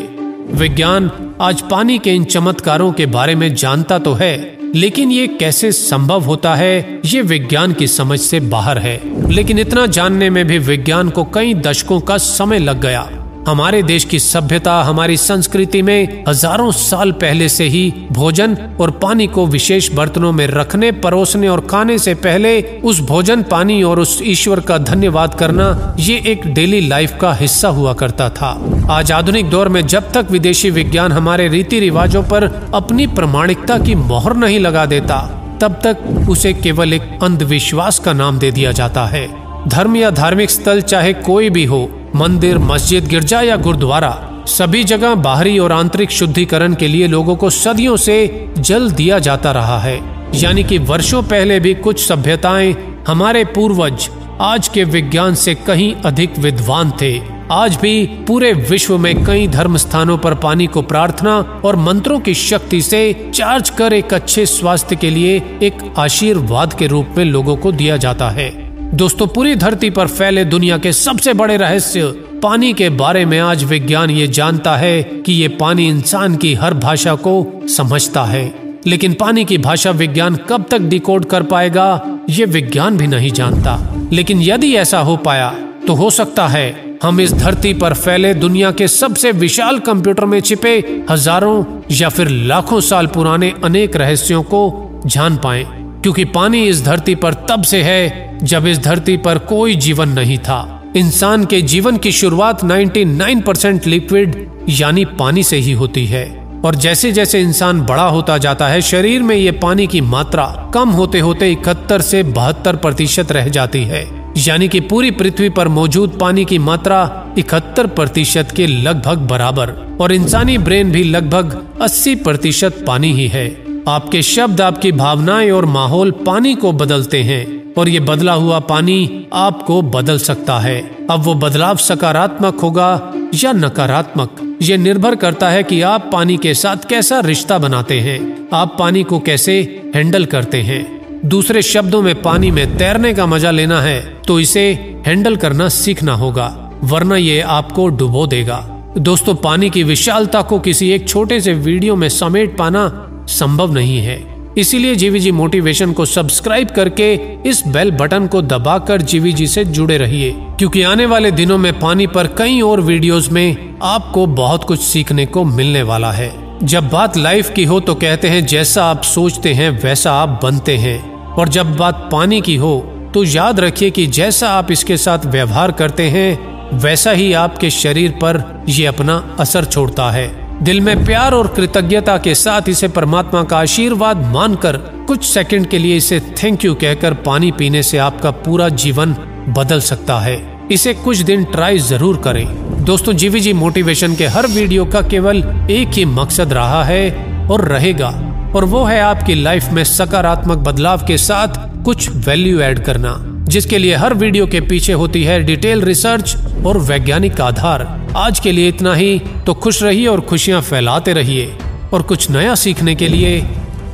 विज्ञान 0.52 1.10
आज 1.40 1.62
पानी 1.70 1.98
के 1.98 2.10
इन 2.10 2.24
चमत्कारों 2.24 2.92
के 2.92 3.06
बारे 3.06 3.34
में 3.34 3.54
जानता 3.54 3.98
तो 3.98 4.12
है, 4.12 4.58
लेकिन 4.74 5.10
ये 5.10 5.26
कैसे 5.26 5.72
संभव 5.72 6.20
होता 6.20 6.54
है, 6.54 7.00
ये 7.04 7.22
विज्ञान 7.22 7.72
की 7.72 7.86
समझ 7.86 8.20
से 8.20 8.40
बाहर 8.40 8.78
है। 8.78 9.00
लेकिन 9.30 9.58
इतना 9.58 9.86
जानने 9.86 10.30
में 10.30 10.46
भी 10.46 10.58
विज्ञान 10.58 11.10
को 11.10 11.24
कई 11.24 11.54
दशकों 11.54 12.00
का 12.00 12.16
समय 12.16 12.58
लग 12.58 12.80
गया। 12.80 13.27
हमारे 13.46 13.82
देश 13.82 14.04
की 14.04 14.18
सभ्यता 14.18 14.72
हमारी 14.82 15.16
संस्कृति 15.16 15.80
में 15.82 16.24
हज़ारों 16.28 16.70
साल 16.72 17.12
पहले 17.12 17.48
से 17.48 17.64
ही 17.64 17.92
भोजन 18.12 18.56
और 18.80 18.90
पानी 19.02 19.26
को 19.26 19.46
विशेष 19.46 19.90
बर्तनों 19.92 20.32
में 20.32 20.46
रखने, 20.46 20.90
परोसने 20.92 21.48
और 21.48 21.60
खाने 21.60 21.98
से 21.98 22.14
पहले 22.16 22.60
उस 22.84 23.00
भोजन, 23.00 23.42
पानी 23.42 23.82
और 23.82 24.00
उस 24.00 24.18
ईश्वर 24.24 24.60
का 24.60 24.78
धन्यवाद 24.80 25.34
करना 25.34 25.96
ये 25.98 26.22
एक 26.26 26.46
डेली 26.54 26.80
लाइफ 26.80 27.16
का 27.20 27.32
हिस्सा 27.32 27.68
हुआ 27.70 27.94
करता 27.94 28.28
था। 28.30 28.50
आज 28.90 29.12
आधुनिक 29.12 29.50
दौर 29.50 29.68
में 29.68 29.86
जब 29.86 30.12
तक 30.12 30.30
विदेशी 30.30 30.70
विज्ञान 30.70 31.12
हमारे 31.12 31.48
रीति 31.48 31.80
रिवाजों 31.80 32.22
पर 32.24 32.44
अपनी 32.74 33.06
प्रमाणिकता 33.08 33.78
की 33.78 33.94
मोहर 33.94 34.36
नहीं 34.36 34.60
लगा 34.60 34.86
देता, 34.86 35.18
तब 35.60 35.80
तक 35.84 36.26
उसे 36.30 36.52
केवल 36.52 36.92
एक 36.92 37.18
अंधविश्वास 37.22 37.98
का 37.98 38.12
नाम 38.12 38.38
दे 38.38 38.50
दिया 38.50 38.72
जाता 38.72 39.06
है। 39.06 39.26
धर्म 39.68 39.96
या 39.96 40.10
धार्मिक 40.10 40.50
स्थल 40.50 40.80
चाहे 40.80 41.12
कोई 41.12 41.50
भी 41.50 41.64
हो, 41.64 42.10
मंदिर, 42.16 42.58
मस्जिद, 42.58 43.08
गिरजा 43.08 43.40
या 43.40 43.56
गुरुद्वारा, 43.56 44.44
सभी 44.46 44.84
जगह 44.84 45.14
बाहरी 45.14 45.58
और 45.58 45.72
आंतरिक 45.72 46.10
शुद्धिकरण 46.10 46.74
के 46.74 46.88
लिए 46.88 47.06
लोगों 47.06 47.36
को 47.36 47.50
सदियों 47.50 47.96
से 47.96 48.48
जल 48.58 48.90
दिया 48.90 49.18
जाता 49.18 49.52
रहा 49.52 49.78
है। 49.78 50.00
यानी 50.34 50.64
कि 50.64 50.78
वर्षों 50.78 51.22
पहले 51.22 51.60
भी 51.60 51.74
कुछ 51.74 52.08
सभ्यताएँ 52.08 52.74
हमारे 53.08 53.44
पूर्वज, 53.44 54.08
आज 54.40 54.68
के 54.68 54.84
विज्ञान 54.84 55.34
से 55.34 55.54
कहीं 55.54 55.94
अधिक 55.94 56.38
विद्वान 56.38 56.92
थे। 57.00 57.20
आज 57.50 57.76
भी 57.76 58.06
पूरे 58.06 58.52
विश्व 58.52 58.98
में 58.98 59.24
कई 59.24 59.48
धर्म 59.48 59.76
स्थानों 59.76 60.18
पर 60.18 60.34
पानी 60.34 60.66
को 60.66 60.82
प्रार्थना 60.82 61.62
और 61.64 61.76
मंत्रों 61.76 62.20
की 62.20 62.34
शक्ति 62.34 62.82
से 62.82 63.30
चार्ज 63.34 63.70
कर 63.70 63.92
एक 63.92 64.14
अच्छे 64.14 64.46
स्वास्थ्य 64.46 64.96
के 64.96 65.10
लिए 65.10 65.36
एक 65.62 65.94
आशीर्वाद 65.98 66.72
के 66.72 66.86
रूप 66.86 67.14
में 67.16 67.24
लोगों 67.24 67.56
को 67.56 67.72
दिया 67.72 67.96
जाता 67.96 68.30
है। 68.30 68.67
दोस्तों, 68.94 69.26
पूरी 69.26 69.54
धरती 69.54 69.88
पर 69.90 70.06
फैले 70.08 70.44
दुनिया 70.44 70.76
के 70.78 70.92
सबसे 70.92 71.32
बड़े 71.34 71.56
रहस्य 71.56 72.06
पानी 72.42 72.72
के 72.72 72.88
बारे 72.90 73.24
में 73.24 73.38
आज 73.38 73.64
विज्ञान 73.64 74.10
ये 74.10 74.26
जानता 74.28 74.76
है 74.76 75.02
कि 75.02 75.32
ये 75.32 75.48
पानी 75.56 75.88
इंसान 75.88 76.36
की 76.36 76.52
हर 76.54 76.74
भाषा 76.74 77.14
को 77.16 77.66
समझता 77.68 78.24
है। 78.24 78.52
लेकिन 78.86 79.14
पानी 79.14 79.44
की 79.44 79.58
भाषा 79.58 79.90
विज्ञान 79.90 80.36
कब 80.48 80.64
तक 80.70 80.78
डिकोड 80.80 81.24
कर 81.24 81.42
पाएगा, 81.42 82.20
ये 82.30 82.44
विज्ञान 82.44 82.96
भी 82.96 83.06
नहीं 83.06 83.30
जानता। 83.30 83.78
लेकिन 84.12 84.40
यदि 84.42 84.74
ऐसा 84.74 84.98
हो 84.98 85.16
पाया 85.16 85.50
तो 85.86 85.94
हो 85.94 86.08
सकता 86.10 86.46
है 86.48 86.98
हम 87.02 87.20
इस 87.20 87.32
धरती 87.32 87.72
पर 87.74 87.94
फैले 87.94 88.32
दुनिया 88.34 88.70
के 88.70 88.88
सबसे 88.88 89.32
विशाल 89.32 89.78
कंप्यूटर 89.80 90.24
में 90.24 90.40
छिपे 90.40 90.76
हज़ारों 91.10 91.64
या 91.90 92.08
फिर 92.08 92.28
लाखों 92.28 92.80
साल 92.80 93.06
पुराने 93.06 93.52
अनेक 93.64 93.96
रहस्यों 93.96 94.42
को 94.44 95.02
जान 95.06 95.36
पाए, 95.36 95.66
क्योंकि 96.02 96.24
पानी 96.24 96.66
इस 96.68 96.84
धरती 96.84 97.14
पर 97.14 97.34
तब 97.48 97.62
से 97.62 97.82
है 97.82 98.27
जब 98.42 98.66
इस 98.66 98.78
धरती 98.78 99.16
पर 99.16 99.38
कोई 99.38 99.74
जीवन 99.74 100.08
नहीं 100.08 100.38
था। 100.38 100.82
इंसान 100.96 101.44
के 101.44 101.62
जीवन 101.62 101.96
की 101.96 102.12
शुरुआत 102.12 102.64
99 102.64 103.42
परसेंट 103.42 103.86
लिक्विड, 103.86 104.48
यानी 104.68 105.04
पानी 105.04 105.42
से 105.42 105.56
ही 105.56 105.72
होती 105.72 106.06
है। 106.06 106.48
और 106.64 106.74
जैसे 106.74 107.12
जैसे 107.12 107.40
इंसान 107.40 107.80
बड़ा 107.80 108.02
होता 108.02 108.38
जाता 108.38 108.68
है, 108.68 108.80
शरीर 108.80 109.22
में 109.22 109.36
ये 109.36 109.50
पानी 109.50 109.86
की 109.86 110.00
मात्रा 110.00 110.70
कम 110.74 110.88
होते 110.88 111.18
होते 111.18 111.52
इकहत्तर 111.52 112.00
से 112.00 112.22
बहत्तर 112.22 112.76
प्रतिशत 112.76 113.32
रह 113.32 113.48
जाती 113.48 113.84
है। 113.84 114.32
यानी 114.38 114.68
कि 114.68 114.80
पूरी 114.80 115.10
पृथ्वी 115.10 115.48
पर 115.48 115.68
मौजूद 115.68 116.18
पानी 116.20 116.44
की 116.44 116.58
मात्रा 116.58 117.26
इकहत्तर 117.38 117.86
प्रतिशत 117.86 118.48
के 118.56 118.66
लगभग 118.66 119.18
बराबर। 119.18 119.96
और 120.00 120.12
इंसानी 120.12 120.58
ब्रेन 120.58 120.90
भी 120.90 121.04
लगभग 121.04 121.64
80 121.82 122.14
प्रतिशत 122.14 122.84
पानी 122.86 123.12
ही 123.12 123.28
है। 123.28 123.64
आपके 123.88 124.22
शब्द, 124.22 124.60
आपकी 124.60 124.92
भावनाएँ 124.92 125.50
और 125.50 125.66
माहौल 125.66 126.10
पानी 126.10 126.54
को 126.54 126.72
बदलते 126.72 127.22
हैं। 127.22 127.57
और 127.78 127.88
ये 127.88 128.00
बदला 128.02 128.32
हुआ 128.34 128.58
पानी 128.66 129.26
आपको 129.32 129.80
बदल 129.90 130.18
सकता 130.20 130.58
है। 130.58 130.80
अब 131.10 131.22
वो 131.22 131.34
बदलाव 131.36 131.76
सकारात्मक 131.78 132.60
होगा 132.60 132.90
या 133.34 133.52
नकारात्मक? 133.54 134.36
ये 134.62 134.76
निर्भर 134.76 135.14
करता 135.16 135.48
है 135.50 135.62
कि 135.62 135.80
आप 135.82 136.08
पानी 136.12 136.36
के 136.36 136.54
साथ 136.54 136.88
कैसा 136.88 137.20
रिश्ता 137.20 137.58
बनाते 137.58 137.98
हैं। 138.00 138.20
आप 138.52 138.76
पानी 138.78 139.02
को 139.02 139.18
कैसे 139.20 139.60
हैंडल 139.94 140.24
करते 140.26 140.62
हैं? 140.62 140.86
दूसरे 141.24 141.62
शब्दों 141.64 142.00
में 142.02 142.20
पानी 142.22 142.50
में 142.50 142.76
तैरने 142.78 143.12
का 143.14 143.26
मज़ा 143.26 143.50
लेना 143.50 143.80
है 143.80 144.00
तो 144.26 144.38
इसे 144.40 144.62
हैंडल 145.06 145.36
करना 145.36 145.68
सीखना 145.68 146.14
होगा, 146.14 146.46
वरना 146.84 147.16
ये 147.16 147.40
आपको 147.40 147.88
डुबो 147.88 148.26
देगा। 148.26 148.58
दोस्तों, 148.98 149.34
पानी 149.34 149.70
की 149.70 149.82
विशालता 149.82 150.42
को 150.42 150.58
किसी 150.60 150.90
एक 150.90 151.08
छोटे 151.08 151.40
से 151.40 151.52
वीडियो 151.54 151.96
में 151.96 152.08
समेट 152.08 152.56
पाना 152.58 152.88
संभव 153.28 153.72
नहीं 153.72 153.98
है। 153.98 154.16
इसीलिए 154.58 154.94
जीवीजी 154.94 155.30
मोटिवेशन 155.32 155.92
को 155.92 156.04
सब्सक्राइब 156.06 156.68
करके 156.68 157.12
इस 157.48 157.62
बेल 157.68 157.90
बटन 157.90 158.26
को 158.26 158.42
दबाकर 158.42 159.02
जीवीजी 159.02 159.46
से 159.46 159.64
जुड़े 159.64 159.98
रहिए, 159.98 160.30
क्योंकि 160.58 160.82
आने 160.82 161.06
वाले 161.06 161.30
दिनों 161.30 161.58
में 161.58 161.78
पानी 161.80 162.06
पर 162.06 162.26
कई 162.26 162.60
और 162.60 162.80
वीडियोस 162.80 163.30
में 163.32 163.78
आपको 163.82 164.26
बहुत 164.26 164.64
कुछ 164.64 164.80
सीखने 164.80 165.26
को 165.26 165.44
मिलने 165.44 165.82
वाला 165.82 166.10
है। 166.12 166.32
जब 166.62 166.88
बात 166.88 167.16
लाइफ 167.16 167.50
की 167.50 167.64
हो 167.64 167.78
तो 167.80 167.94
कहते 167.94 168.28
हैं, 168.28 168.44
जैसा 168.46 168.84
आप 168.84 169.02
सोचते 169.02 169.52
हैं, 169.54 169.70
वैसा 169.82 170.12
आप 170.12 170.40
बनते 170.42 170.76
हैं। 170.76 170.98
और 171.34 171.48
जब 171.48 171.76
बात 171.76 172.08
पानी 172.12 172.40
की 172.40 172.56
हो 172.56 172.78
तो 173.14 173.24
याद 173.24 173.60
रखिए 173.60 173.90
कि 173.90 174.06
जैसा 174.08 174.48
आप 174.50 174.70
इसके 174.70 174.96
साथ 174.96 175.26
व्यवहार 175.26 175.72
करते 175.72 176.08
हैं, 176.08 176.78
वैसा 176.78 177.10
ही 177.10 177.32
आपके 177.34 177.70
शरीर 177.70 178.10
पर 178.24 178.64
ये 178.68 178.86
अपना 178.86 179.36
असर 179.40 179.64
छोड़ता 179.64 180.10
है। 180.10 180.47
दिल 180.62 180.80
में 180.80 181.04
प्यार 181.04 181.32
और 181.32 181.46
कृतज्ञता 181.46 182.16
के 182.18 182.34
साथ 182.34 182.68
इसे 182.68 182.88
परमात्मा 182.88 183.42
का 183.42 183.58
आशीर्वाद 183.58 184.24
मानकर 184.32 184.76
कुछ 185.08 185.24
सेकंड 185.24 185.66
के 185.66 185.78
लिए 185.78 185.96
इसे 185.96 186.20
थैंक 186.42 186.64
यू 186.64 186.74
कहकर 186.74 187.14
पानी 187.14 187.50
पीने 187.52 187.82
से 187.82 187.98
आपका 187.98 188.30
पूरा 188.30 188.68
जीवन 188.68 189.12
बदल 189.58 189.80
सकता 189.80 190.18
है। 190.18 190.36
इसे 190.72 190.94
कुछ 190.94 191.18
दिन 191.18 191.44
ट्राई 191.44 191.78
ज़रूर 191.78 192.16
करें। 192.16 192.46
दोस्तों, 192.84 193.12
जीवी 193.12 193.40
जी 193.40 193.52
मोटिवेशन 193.52 194.14
के 194.14 194.26
हर 194.26 194.46
वीडियो 194.46 194.84
का 194.84 195.02
केवल 195.02 195.42
एक 195.70 195.88
ही 195.88 196.04
मकसद 196.04 196.52
रहा 196.52 196.84
है 196.84 197.10
और 197.50 197.64
रहेगा। 197.64 198.08
और 198.56 198.64
वो 198.64 198.84
है 198.84 199.00
आपकी 199.00 199.34
लाइफ 199.34 199.70
में 199.72 199.84
सकारात्मक 199.84 200.58
बदलाव 200.58 201.06
के 201.06 201.18
साथ 201.18 201.84
कुछ 201.84 202.10
वैल्यू 202.10 202.60
ऐड 202.60 202.84
करना। 202.84 203.27
जिसके 203.48 203.78
लिए 203.78 203.94
हर 203.94 204.14
वीडियो 204.14 204.46
के 204.46 204.60
पीछे 204.60 204.92
होती 204.92 205.24
है 205.24 205.42
डिटेल 205.42 205.82
रिसर्च 205.82 206.36
और 206.66 206.78
वैज्ञानिक 206.78 207.40
आधार। 207.40 208.08
आज 208.16 208.40
के 208.40 208.52
लिए 208.52 208.68
इतना 208.68 208.94
ही। 208.94 209.22
तो 209.46 209.54
खुश 209.54 209.82
रहिए 209.82 210.06
और 210.06 210.20
खुशियाँ 210.20 210.62
फैलाते 210.62 211.12
रहिए। 211.12 211.58
और 211.92 212.02
कुछ 212.02 212.30
नया 212.30 212.54
सीखने 212.54 212.94
के 212.94 213.08
लिए, 213.08 213.46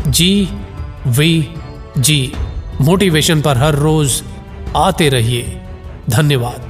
जी, 0.08 0.49
वी, 1.06 1.49
जी, 1.99 2.32
मोटिवेशन 2.80 3.40
पर 3.40 3.56
हर 3.56 3.75
रोज 3.75 4.23
आते 4.76 5.08
रहिए। 5.08 5.61
धन्यवाद। 6.11 6.63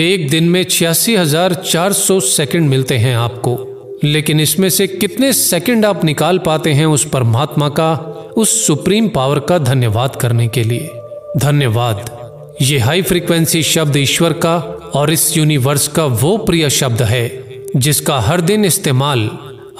एक 0.00 0.30
दिन 0.30 0.44
में 0.44 0.64
छियासी 0.64 1.16
हज़ार 1.16 1.54
चार 1.54 1.92
सौ 1.92 2.20
सेकेंड 2.20 2.68
मिलते 2.68 2.96
हैं 2.98 3.16
आपको। 3.16 3.58
लेकिन 4.04 4.40
इसमें 4.40 4.68
से 4.70 4.86
कितने 4.86 5.32
सेकंड 5.32 5.84
आप 5.84 6.04
निकाल 6.04 6.38
पाते 6.38 6.72
हैं 6.72 6.86
उस 6.86 7.04
परमात्मा 7.04 7.68
का, 7.68 7.92
उस 8.36 8.66
सुप्रीम 8.66 9.08
पावर 9.08 9.38
का 9.38 9.58
धन्यवाद 9.58 10.16
करने 10.16 10.48
के 10.48 10.64
लिए? 10.64 10.90
धन्यवाद। 11.36 12.58
ये 12.62 12.78
हाई 12.78 13.02
फ्रीक्वेंसी 13.02 13.62
शब्द 13.62 13.96
ईश्वर 13.96 14.32
का 14.32 14.56
और 14.94 15.10
इस 15.10 15.36
यूनिवर्स 15.36 15.88
का 15.88 16.04
वो 16.04 16.36
प्रिय 16.36 16.70
शब्द 16.70 17.02
है, 17.02 17.44
जिसका 17.76 18.18
हर 18.20 18.40
दिन 18.40 18.64
इस्तेमाल 18.64 19.30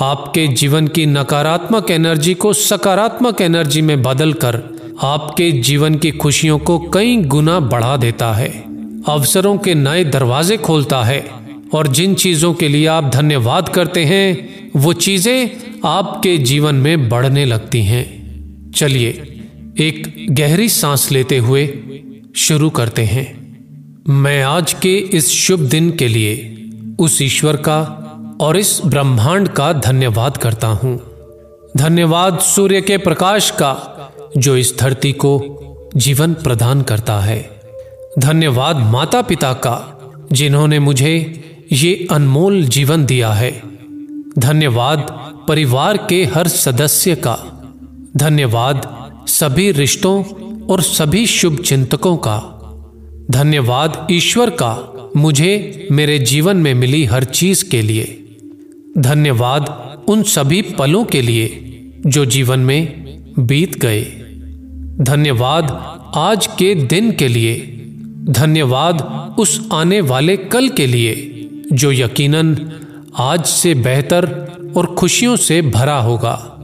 आपके 0.01 0.47
जीवन 0.47 0.89
की 0.89 1.07
नकारात्मक 1.07 1.91
एनर्जी 1.91 2.35
को 2.35 2.53
सकारात्मक 2.53 3.41
एनर्जी 3.41 3.83
में 3.83 4.03
बदल 4.03 4.33
कर 4.33 4.63
आपके 5.03 5.51
जीवन 5.53 5.95
की 5.95 6.11
खुशियों 6.11 6.59
को 6.59 6.79
कई 6.79 7.17
गुना 7.17 7.61
बढ़ा 7.61 7.97
देता 7.97 8.33
है। 8.33 8.70
अवसरों 9.09 9.59
के 9.59 9.75
नए 9.75 10.05
दरवाजे 10.05 10.57
खोलता 10.57 11.03
है 11.05 11.31
और 11.75 11.87
जिन 11.87 12.15
चीज़ों 12.15 12.55
के 12.55 12.69
लिए 12.69 12.87
आप 12.87 13.05
धन्यवाद 13.05 13.69
करते 13.69 14.05
हैं, 14.05 14.59
वो 14.77 14.93
चीज़ें 14.93 15.51
आपके 15.85 16.39
जीवन 16.39 16.75
में 16.75 17.09
बढ़ने 17.09 17.45
लगती 17.45 17.83
हैं। 17.83 18.21
चलिए, 18.77 19.11
एक 19.79 20.27
गहरी 20.31 20.69
सांस 20.69 21.13
लेते 21.13 21.39
हुए 21.39 21.79
शुरू 22.37 22.71
करते 22.71 23.03
हैं। 23.03 23.41
मैं 24.09 24.43
आज 24.43 24.73
के 24.73 24.97
इस 24.97 25.29
शुभ 25.29 25.61
दिन 25.61 25.91
के 25.91 26.09
लिए 26.09 26.57
उस 27.01 27.23
ईश्वर 27.23 27.57
का 27.57 27.81
और 28.41 28.57
इस 28.57 28.81
ब्रह्मांड 28.87 29.49
का 29.49 29.73
धन्यवाद 29.73 30.37
करता 30.37 30.67
हूँ। 30.67 31.01
धन्यवाद 31.77 32.39
सूर्य 32.39 32.81
के 32.81 32.99
प्रकाश 32.99 33.51
का, 33.51 34.13
जो 34.37 34.57
इस 34.57 34.79
धरती 34.79 35.13
को 35.13 35.57
जीवन 35.97 36.35
प्रदान 36.35 36.83
करता 36.83 37.21
है। 37.21 37.60
धन्यवाद 38.19 38.77
माता 38.77 39.23
पिता 39.23 39.53
का, 39.53 39.99
जिन्होंने 40.33 40.79
मुझे 40.79 41.41
ये 41.73 42.09
अनमोल 42.11 42.65
जीवन 42.65 43.05
दिया 43.05 43.33
है। 43.33 43.63
धन्यवाद 44.39 45.07
परिवार 45.49 46.07
के 46.09 46.25
हर 46.25 46.49
सदस्य 46.49 47.15
का। 47.15 47.37
धन्यवाद 48.17 49.11
सभी 49.27 49.73
रिश्तों 49.73 50.25
और 50.67 50.83
सभी 50.83 51.27
शुभ 51.27 51.59
चिंतकों 51.59 52.17
का। 52.17 52.39
धन्यवाद 53.31 54.07
ईश्वर 54.11 54.51
का, 54.51 54.95
मुझे 55.17 55.89
मेरे 55.93 56.19
जीवन 56.19 56.57
में 56.57 56.75
मिली 56.75 57.05
हर 57.05 57.25
चीज़ 57.25 57.71
के 57.71 57.83
लिए। 57.83 58.37
धन्यवाद 58.99 59.91
उन 60.09 60.23
सभी 60.23 60.63
पलों 60.63 61.05
के 61.05 61.23
लिए, 61.23 61.67
जो 62.07 62.25
जीवन 62.25 62.61
में 62.61 63.05
बीत 63.39 63.79
गए। 63.79 64.03
धन्यवाद 65.01 65.97
आज 66.17 66.47
के 66.47 66.75
दिन 66.75 67.13
के 67.13 67.29
लिए 67.29 67.77
धन्यवाद 68.29 69.01
उस 69.39 69.69
आने 69.73 70.01
वाले 70.01 70.37
कल 70.37 70.69
के 70.69 70.87
लिए, 70.87 71.49
जो 71.73 71.93
यकीनन 71.93 72.73
आज 73.17 73.47
से 73.47 73.75
बेहतर 73.75 74.25
और 74.77 74.87
खुशियों 74.87 75.37
से 75.37 75.63
भरा 75.63 75.99
होगा। 75.99 76.57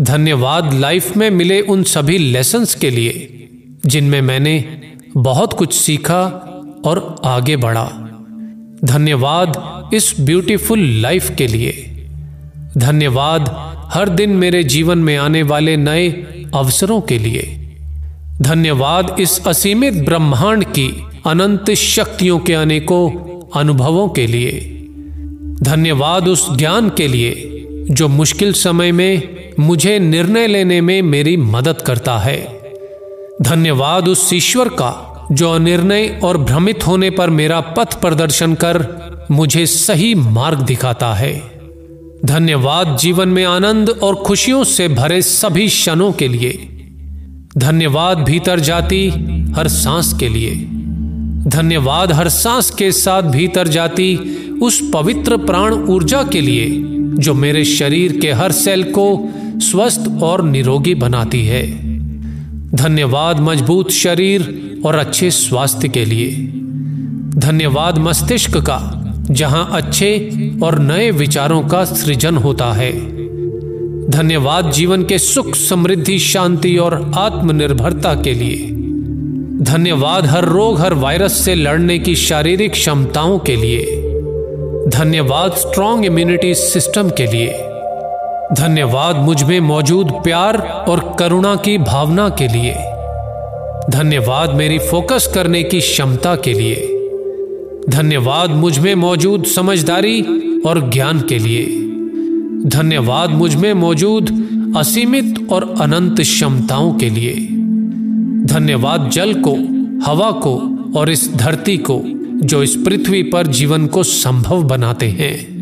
धन्यवाद 0.00 0.74
लाइफ 0.74 1.16
में 1.16 1.30
मिले 1.30 1.60
उन 1.60 1.82
सभी 1.82 2.18
लेसन्स 2.18 2.74
के 2.74 2.90
लिए, 2.90 3.48
जिनमें 3.86 4.22
मैंने 4.22 4.80
बहुत 5.16 5.52
कुछ 5.52 5.72
सीखा 5.72 6.22
और 6.84 7.16
आगे 7.24 7.56
बढ़ा। 7.56 7.84
धन्यवाद 8.84 9.62
इस 9.94 10.16
ब्यूटीफुल 10.20 10.80
लाइफ 10.80 11.30
के 11.30 11.46
लिए। 11.46 12.06
धन्यवाद 12.78 13.54
हर 13.94 14.08
दिन 14.08 14.30
मेरे 14.30 14.64
जीवन 14.64 14.98
में 14.98 15.16
आने 15.16 15.42
वाले 15.42 15.76
नए 15.76 16.10
अवसरों 16.54 17.00
के 17.00 17.18
लिए। 17.18 17.57
धन्यवाद 18.42 19.16
इस 19.20 19.46
असीमित 19.46 19.94
ब्रह्मांड 19.94 20.64
की 20.64 21.04
अनंत 21.26 21.70
शक्तियों 21.70 22.38
के 22.38 22.54
अनेकों 22.54 23.10
अनुभवों 23.60 24.08
के 24.08 24.26
लिए। 24.26 24.52
धन्यवाद 25.62 26.28
उस 26.28 26.56
ज्ञान 26.56 26.88
के 26.88 27.08
लिए 27.08 27.64
जो 27.90 28.08
मुश्किल 28.08 28.52
समय 28.52 28.92
में 28.92 29.22
मुझे 29.60 29.98
निर्णय 29.98 30.46
लेने 30.46 30.80
में 30.80 31.02
मेरी 31.02 31.36
मदद 31.36 31.82
करता 31.82 32.18
है। 32.18 32.60
धन्यवाद 33.42 34.08
उस 34.08 34.32
ईश्वर 34.32 34.68
का 34.68 35.26
जो 35.32 35.52
अनिर्णय 35.52 36.20
और 36.24 36.38
भ्रमित 36.38 36.86
होने 36.86 37.10
पर 37.10 37.30
मेरा 37.30 37.60
पथ 37.60 38.00
प्रदर्शन 38.00 38.54
कर 38.54 38.86
मुझे 39.30 39.66
सही 39.66 40.14
मार्ग 40.14 40.58
दिखाता 40.58 41.14
है। 41.14 41.50
धन्यवाद 42.24 42.96
जीवन 42.96 43.28
में 43.28 43.44
आनंद 43.44 43.90
और 43.90 44.14
खुशियों 44.14 44.64
से 44.64 44.88
भरे 44.88 45.22
सभी 45.22 45.68
क्षणों 45.68 46.12
के 46.12 46.28
लिए। 46.28 46.77
धन्यवाद 47.56 48.18
भीतर 48.18 48.60
जाती 48.60 49.08
हर 49.56 49.68
सांस 49.68 50.14
के 50.20 50.28
लिए। 50.28 50.54
धन्यवाद 51.46 52.12
हर 52.12 52.28
सांस 52.28 52.70
के 52.70 52.92
साथ 52.92 53.22
भीतर 53.22 53.68
जाती 53.68 54.16
उस 54.62 54.90
पवित्र 54.94 55.36
प्राण 55.36 55.72
ऊर्जा 55.72 56.22
के 56.22 56.40
लिए, 56.40 56.68
जो 57.22 57.34
मेरे 57.34 57.64
शरीर 57.64 58.18
के 58.20 58.32
हर 58.32 58.52
सेल 58.52 58.82
को 58.82 59.28
स्वस्थ 59.56 60.20
और 60.22 60.42
निरोगी 60.42 60.94
बनाती 60.94 61.44
है। 61.46 61.66
धन्यवाद 62.76 63.40
मज़बूत 63.40 63.90
शरीर 63.90 64.70
और 64.84 64.94
अच्छे 64.94 65.30
स्वास्थ्य 65.30 65.88
के 65.88 66.04
लिए। 66.04 66.30
धन्यवाद 67.40 67.98
मस्तिष्क 67.98 68.56
का, 68.56 69.04
जहाँ 69.30 69.68
अच्छे 69.72 70.30
और 70.62 70.78
नए 70.78 71.10
विचारों 71.10 71.62
का 71.62 71.84
सृजन 71.84 72.36
होता 72.36 72.72
है। 72.72 73.17
धन्यवाद 74.10 74.70
जीवन 74.70 75.04
के 75.04 75.18
सुख, 75.18 75.54
समृद्धि, 75.54 76.18
शांति 76.18 76.76
और 76.76 77.12
आत्मनिर्भरता 77.14 78.14
के 78.14 78.32
लिए। 78.34 78.66
धन्यवाद 79.64 80.26
हर 80.26 80.44
रोग, 80.44 80.80
हर 80.80 80.94
वायरस 80.94 81.32
से 81.32 81.54
लड़ने 81.54 81.98
की 81.98 82.14
शारीरिक 82.14 82.72
क्षमताओं 82.72 83.38
के 83.38 83.56
लिए। 83.56 83.84
धन्यवाद 84.88 85.52
स्ट्रॉन्ग 85.52 86.04
इम्यूनिटी 86.04 86.54
सिस्टम 86.54 87.10
के 87.10 87.26
लिए। 87.26 87.52
धन्यवाद 88.52 89.16
मुझमें 89.16 89.60
मौजूद 89.60 90.10
प्यार 90.10 90.58
और 90.88 91.16
करुणा 91.18 91.56
की 91.56 91.78
भावना 91.78 92.28
के 92.28 92.48
लिए। 92.48 92.74
धन्यवाद 93.90 94.54
मेरी 94.54 94.78
फोकस 94.78 95.30
करने 95.34 95.62
की 95.62 95.80
क्षमता 95.80 96.36
के 96.36 96.52
लिए। 96.52 96.94
धन्यवाद 97.88 98.50
मुझमें 98.50 98.94
मौजूद 98.94 99.44
समझदारी 99.44 100.22
और 100.66 100.90
ज्ञान 100.90 101.20
के 101.20 101.38
लिए। 101.38 101.87
धन्यवाद 102.66 103.30
मुझमें 103.30 103.74
मौजूद 103.74 104.48
असीमित 104.76 105.46
और 105.52 105.74
अनंत 105.80 106.20
क्षमताओं 106.20 106.94
के 106.94 107.10
लिए। 107.10 107.34
धन्यवाद 108.44 109.10
जल 109.12 109.42
को, 109.46 109.54
हवा 110.10 110.30
को 110.30 110.78
और 110.96 111.10
इस 111.10 111.34
धरती 111.34 111.76
को, 111.76 112.02
जो 112.46 112.62
इस 112.62 112.76
पृथ्वी 112.76 113.22
पर 113.22 113.46
जीवन 113.46 113.86
को 113.86 114.02
संभव 114.02 114.62
बनाते 114.62 115.08
हैं। 115.08 115.58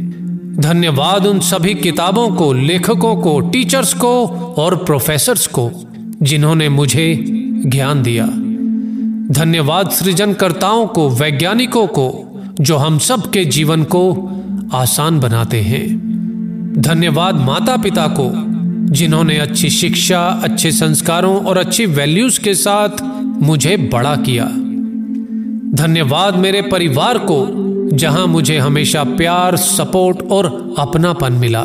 धन्यवाद 0.61 1.27
उन 1.27 1.41
सभी 1.41 1.75
किताबों 1.75 2.29
को, 2.29 2.53
लेखकों 2.53 3.17
को, 3.17 3.41
टीचर्स 3.41 3.95
को 3.95 4.27
और 4.59 4.77
प्रोफेसर्स 4.77 5.47
को, 5.47 5.71
जिन्होंने 6.23 6.69
मुझे 6.69 7.25
ज्ञान 7.67 8.03
दिया। 8.03 8.27
धन्यवाद 9.35 9.91
सृजनकर्ताओं 9.91 10.87
को, 10.87 11.11
वैज्ञानिकों 11.11 11.87
को, 11.87 12.23
जो 12.61 12.77
हम 12.77 12.99
सब 12.99 13.31
के 13.31 13.45
जीवन 13.45 13.83
को 13.83 14.31
आसान 14.75 15.21
बनाते 15.21 15.61
हैं। 15.61 16.06
धन्यवाद 16.79 17.35
माता 17.35 17.77
पिता 17.77 18.07
को, 18.07 18.31
जिन्होंने 18.93 19.39
अच्छी 19.39 19.71
शिक्षा, 19.71 20.21
अच्छे 20.21 20.73
संस्कारों 20.73 21.37
और 21.45 21.59
अच्छी 21.59 21.87
वैल्यूज़ 21.87 22.41
के 22.41 22.55
साथ 22.55 22.89
मुझे 23.43 23.77
बड़ा 23.77 24.17
किया। 24.17 24.45
धन्यवाद 25.75 26.37
मेरे 26.37 26.63
परिवार 26.63 27.19
को, 27.19 27.47
जहाँ 27.97 28.27
मुझे 28.27 28.59
हमेशा 28.59 29.05
प्यार 29.05 29.57
सपोर्ट 29.57 30.23
और 30.23 30.75
अपनापन 30.79 31.33
मिला। 31.33 31.65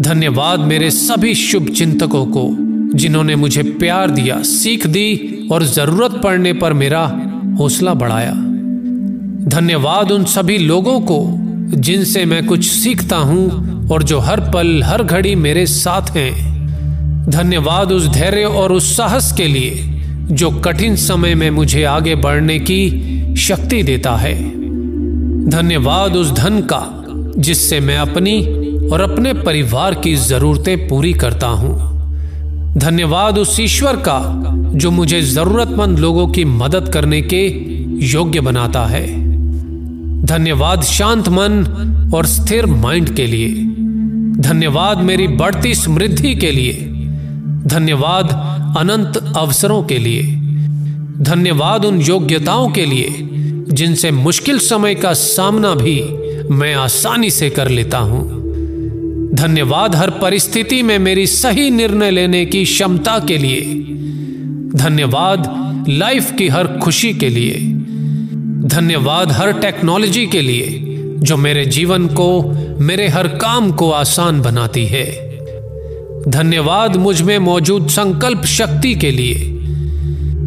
धन्यवाद 0.00 0.60
मेरे 0.60 0.90
सभी 0.90 1.34
शुभ 1.34 1.68
चिंतकों 1.68 2.26
को, 2.26 2.48
जिन्होंने 2.94 3.36
मुझे 3.36 3.62
प्यार 3.62 4.10
दिया, 4.10 4.42
सीख 4.42 4.86
दी 4.86 5.48
और 5.52 5.64
ज़रूरत 5.64 6.20
पड़ने 6.24 6.52
पर 6.52 6.72
मेरा 6.72 7.20
हौसला 7.58 7.94
बढ़ाया। 7.94 8.32
धन्यवाद 9.48 10.12
उन 10.12 10.24
सभी 10.24 10.58
लोगों 10.58 11.00
को, 11.00 11.26
जिनसे 11.76 12.24
मैं 12.24 12.46
कुछ 12.46 12.66
सीखता 12.66 13.16
हूँ 13.16 13.67
और 13.92 14.02
जो 14.02 14.18
हर 14.18 14.40
पल, 14.40 14.82
हर 14.82 15.02
घड़ी 15.02 15.34
मेरे 15.34 15.66
साथ 15.66 16.16
हैं। 16.16 16.48
धन्यवाद 17.30 17.92
उस 17.92 18.08
धैर्य 18.08 18.44
और 18.44 18.72
उस 18.72 18.96
साहस 18.96 19.32
के 19.32 19.46
लिए, 19.46 20.00
जो 20.30 20.50
कठिन 20.50 20.96
समय 20.96 21.34
में 21.34 21.50
मुझे 21.50 21.84
आगे 21.84 22.14
बढ़ने 22.14 22.58
की 22.58 23.08
शक्ति 23.36 23.82
देता 23.82 24.16
है। 24.16 24.34
धन्यवाद 25.48 26.16
उस 26.16 26.32
धन 26.32 26.60
का, 26.60 27.04
जिससे 27.38 27.80
मैं 27.80 27.98
अपनी 27.98 28.42
और 28.88 29.00
अपने 29.00 29.32
परिवार 29.32 29.94
की 29.94 30.16
जरूरतें 30.16 30.88
पूरी 30.88 31.12
करता 31.12 31.46
हूँ। 31.46 31.88
धन्यवाद 32.76 33.38
उस 33.38 33.60
ईश्वर 33.60 33.96
का, 33.96 34.44
जो 34.74 34.90
मुझे 34.90 35.22
जरूरतमंद 35.22 35.98
लोगों 35.98 36.28
की 36.28 36.44
मदद 36.44 36.88
करने 36.88 37.22
के 37.22 37.46
योग्य 38.06 38.40
बनाता 38.40 38.86
है। 38.86 39.28
धन्यवाद 40.22 40.82
शांत 40.82 41.28
मन 41.28 41.64
और 42.14 42.26
स्थिर 42.26 42.66
माइंड 42.66 43.14
के 43.14 43.26
लिए 43.26 43.67
धन्यवाद 44.40 44.98
मेरी 44.98 45.28
बढ़ती 45.28 45.74
समृद्धि 45.74 46.34
के 46.34 46.50
लिए। 46.50 46.72
धन्यवाद 47.66 48.24
अनंत 48.78 49.34
अवसरों 49.36 49.82
के 49.82 49.98
लिए। 49.98 50.22
धन्यवाद 51.20 51.84
उन 51.84 52.00
योग्यताओं 52.00 52.68
के 52.68 52.86
लिए, 52.86 53.08
जिनसे 53.72 54.10
मुश्किल 54.10 54.58
समय 54.58 54.94
का 54.94 55.12
सामना 55.12 55.74
भी 55.74 56.02
मैं 56.50 56.74
आसानी 56.74 57.30
से 57.30 57.50
कर 57.50 57.68
लेता 57.68 57.98
हूँ। 57.98 58.38
धन्यवाद 59.34 59.96
हर 59.96 60.10
परिस्थिति 60.10 60.82
में 60.82 60.98
मेरी 60.98 61.26
सही 61.26 61.70
निर्णय 61.70 62.10
लेने 62.10 62.46
की 62.46 62.64
क्षमता 62.64 63.18
के 63.18 63.38
लिए। 63.38 63.60
धन्यवाद 64.74 65.84
लाइफ 65.88 66.32
की 66.32 66.48
हर 66.48 66.66
खुशी 66.66 67.14
के 67.14 67.28
लिए। 67.28 67.54
धन्यवाद 68.68 69.32
हर 69.32 69.52
टेक्नोलॉजी 69.52 70.26
के 70.26 70.40
लिए, 70.40 70.84
जो 71.18 71.36
मेरे 71.36 71.64
जीवन 71.66 72.06
को 72.06 72.54
मेरे 72.80 73.08
हर 73.08 73.28
काम 73.28 73.72
को 73.72 73.90
आसान 73.90 74.40
बनाती 74.40 74.86
है। 74.86 75.38
धन्यवाद 76.28 76.96
मुझमें 76.96 77.38
मौजूद 77.38 77.88
संकल्प 77.88 78.44
शक्ति 78.44 78.94
के 78.94 79.10
लिए। 79.10 79.34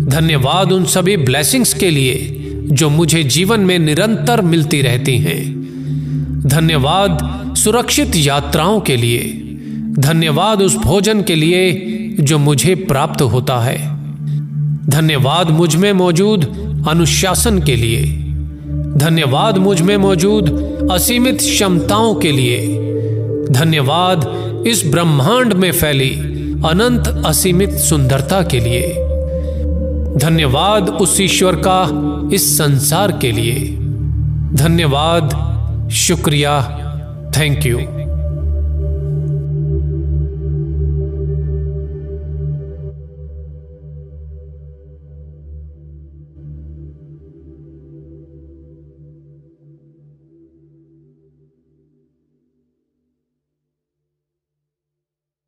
धन्यवाद 0.05 0.71
उन 0.71 0.85
सभी 0.85 1.17
ब्लेसिंग्स 1.17 1.73
के 1.73 1.89
लिए 1.89 2.37
जो 2.71 2.89
मुझे 2.89 3.23
जीवन 3.23 3.59
में 3.59 3.79
निरंतर 3.79 4.41
मिलती 4.41 4.81
रहती 4.81 5.17
हैं। 5.17 5.61
धन्यवाद 6.45 7.53
सुरक्षित 7.57 8.11
यात्राओं 8.15 8.79
के 8.79 8.95
लिए। 8.95 9.19
धन्यवाद 9.99 10.61
उस 10.61 10.75
भोजन 10.75 11.21
के 11.21 11.35
लिए 11.35 11.71
जो 12.19 12.37
मुझे 12.37 12.75
प्राप्त 12.75 13.21
होता 13.21 13.59
है। 13.59 13.77
धन्यवाद 14.87 15.49
मुझमें 15.49 15.93
मौजूद 15.93 16.43
अनुशासन 16.87 17.59
के 17.59 17.75
लिए। 17.75 18.20
धन्यवाद 18.97 19.57
मुझमें 19.57 19.97
मौजूद 19.97 20.49
असीमित 20.91 21.37
क्षमताओं 21.37 22.15
के 22.15 22.31
लिए। 22.31 22.57
धन्यवाद 23.51 24.25
इस 24.67 24.83
ब्रह्मांड 24.85 25.53
में 25.53 25.71
फैली 25.71 26.09
अनंत 26.65 27.23
असीमित 27.25 27.71
सुंदरता 27.71 28.41
के 28.41 28.59
लिए। 28.59 28.87
धन्यवाद 30.17 30.89
उस 30.89 31.21
ईश्वर 31.21 31.55
का 31.55 31.89
इस 32.33 32.57
संसार 32.57 33.11
के 33.11 33.31
लिए। 33.31 33.77
धन्यवाद, 34.53 35.29
शुक्रिया, 35.91 36.61
थैंक 37.37 37.65
यू। 37.65 38.00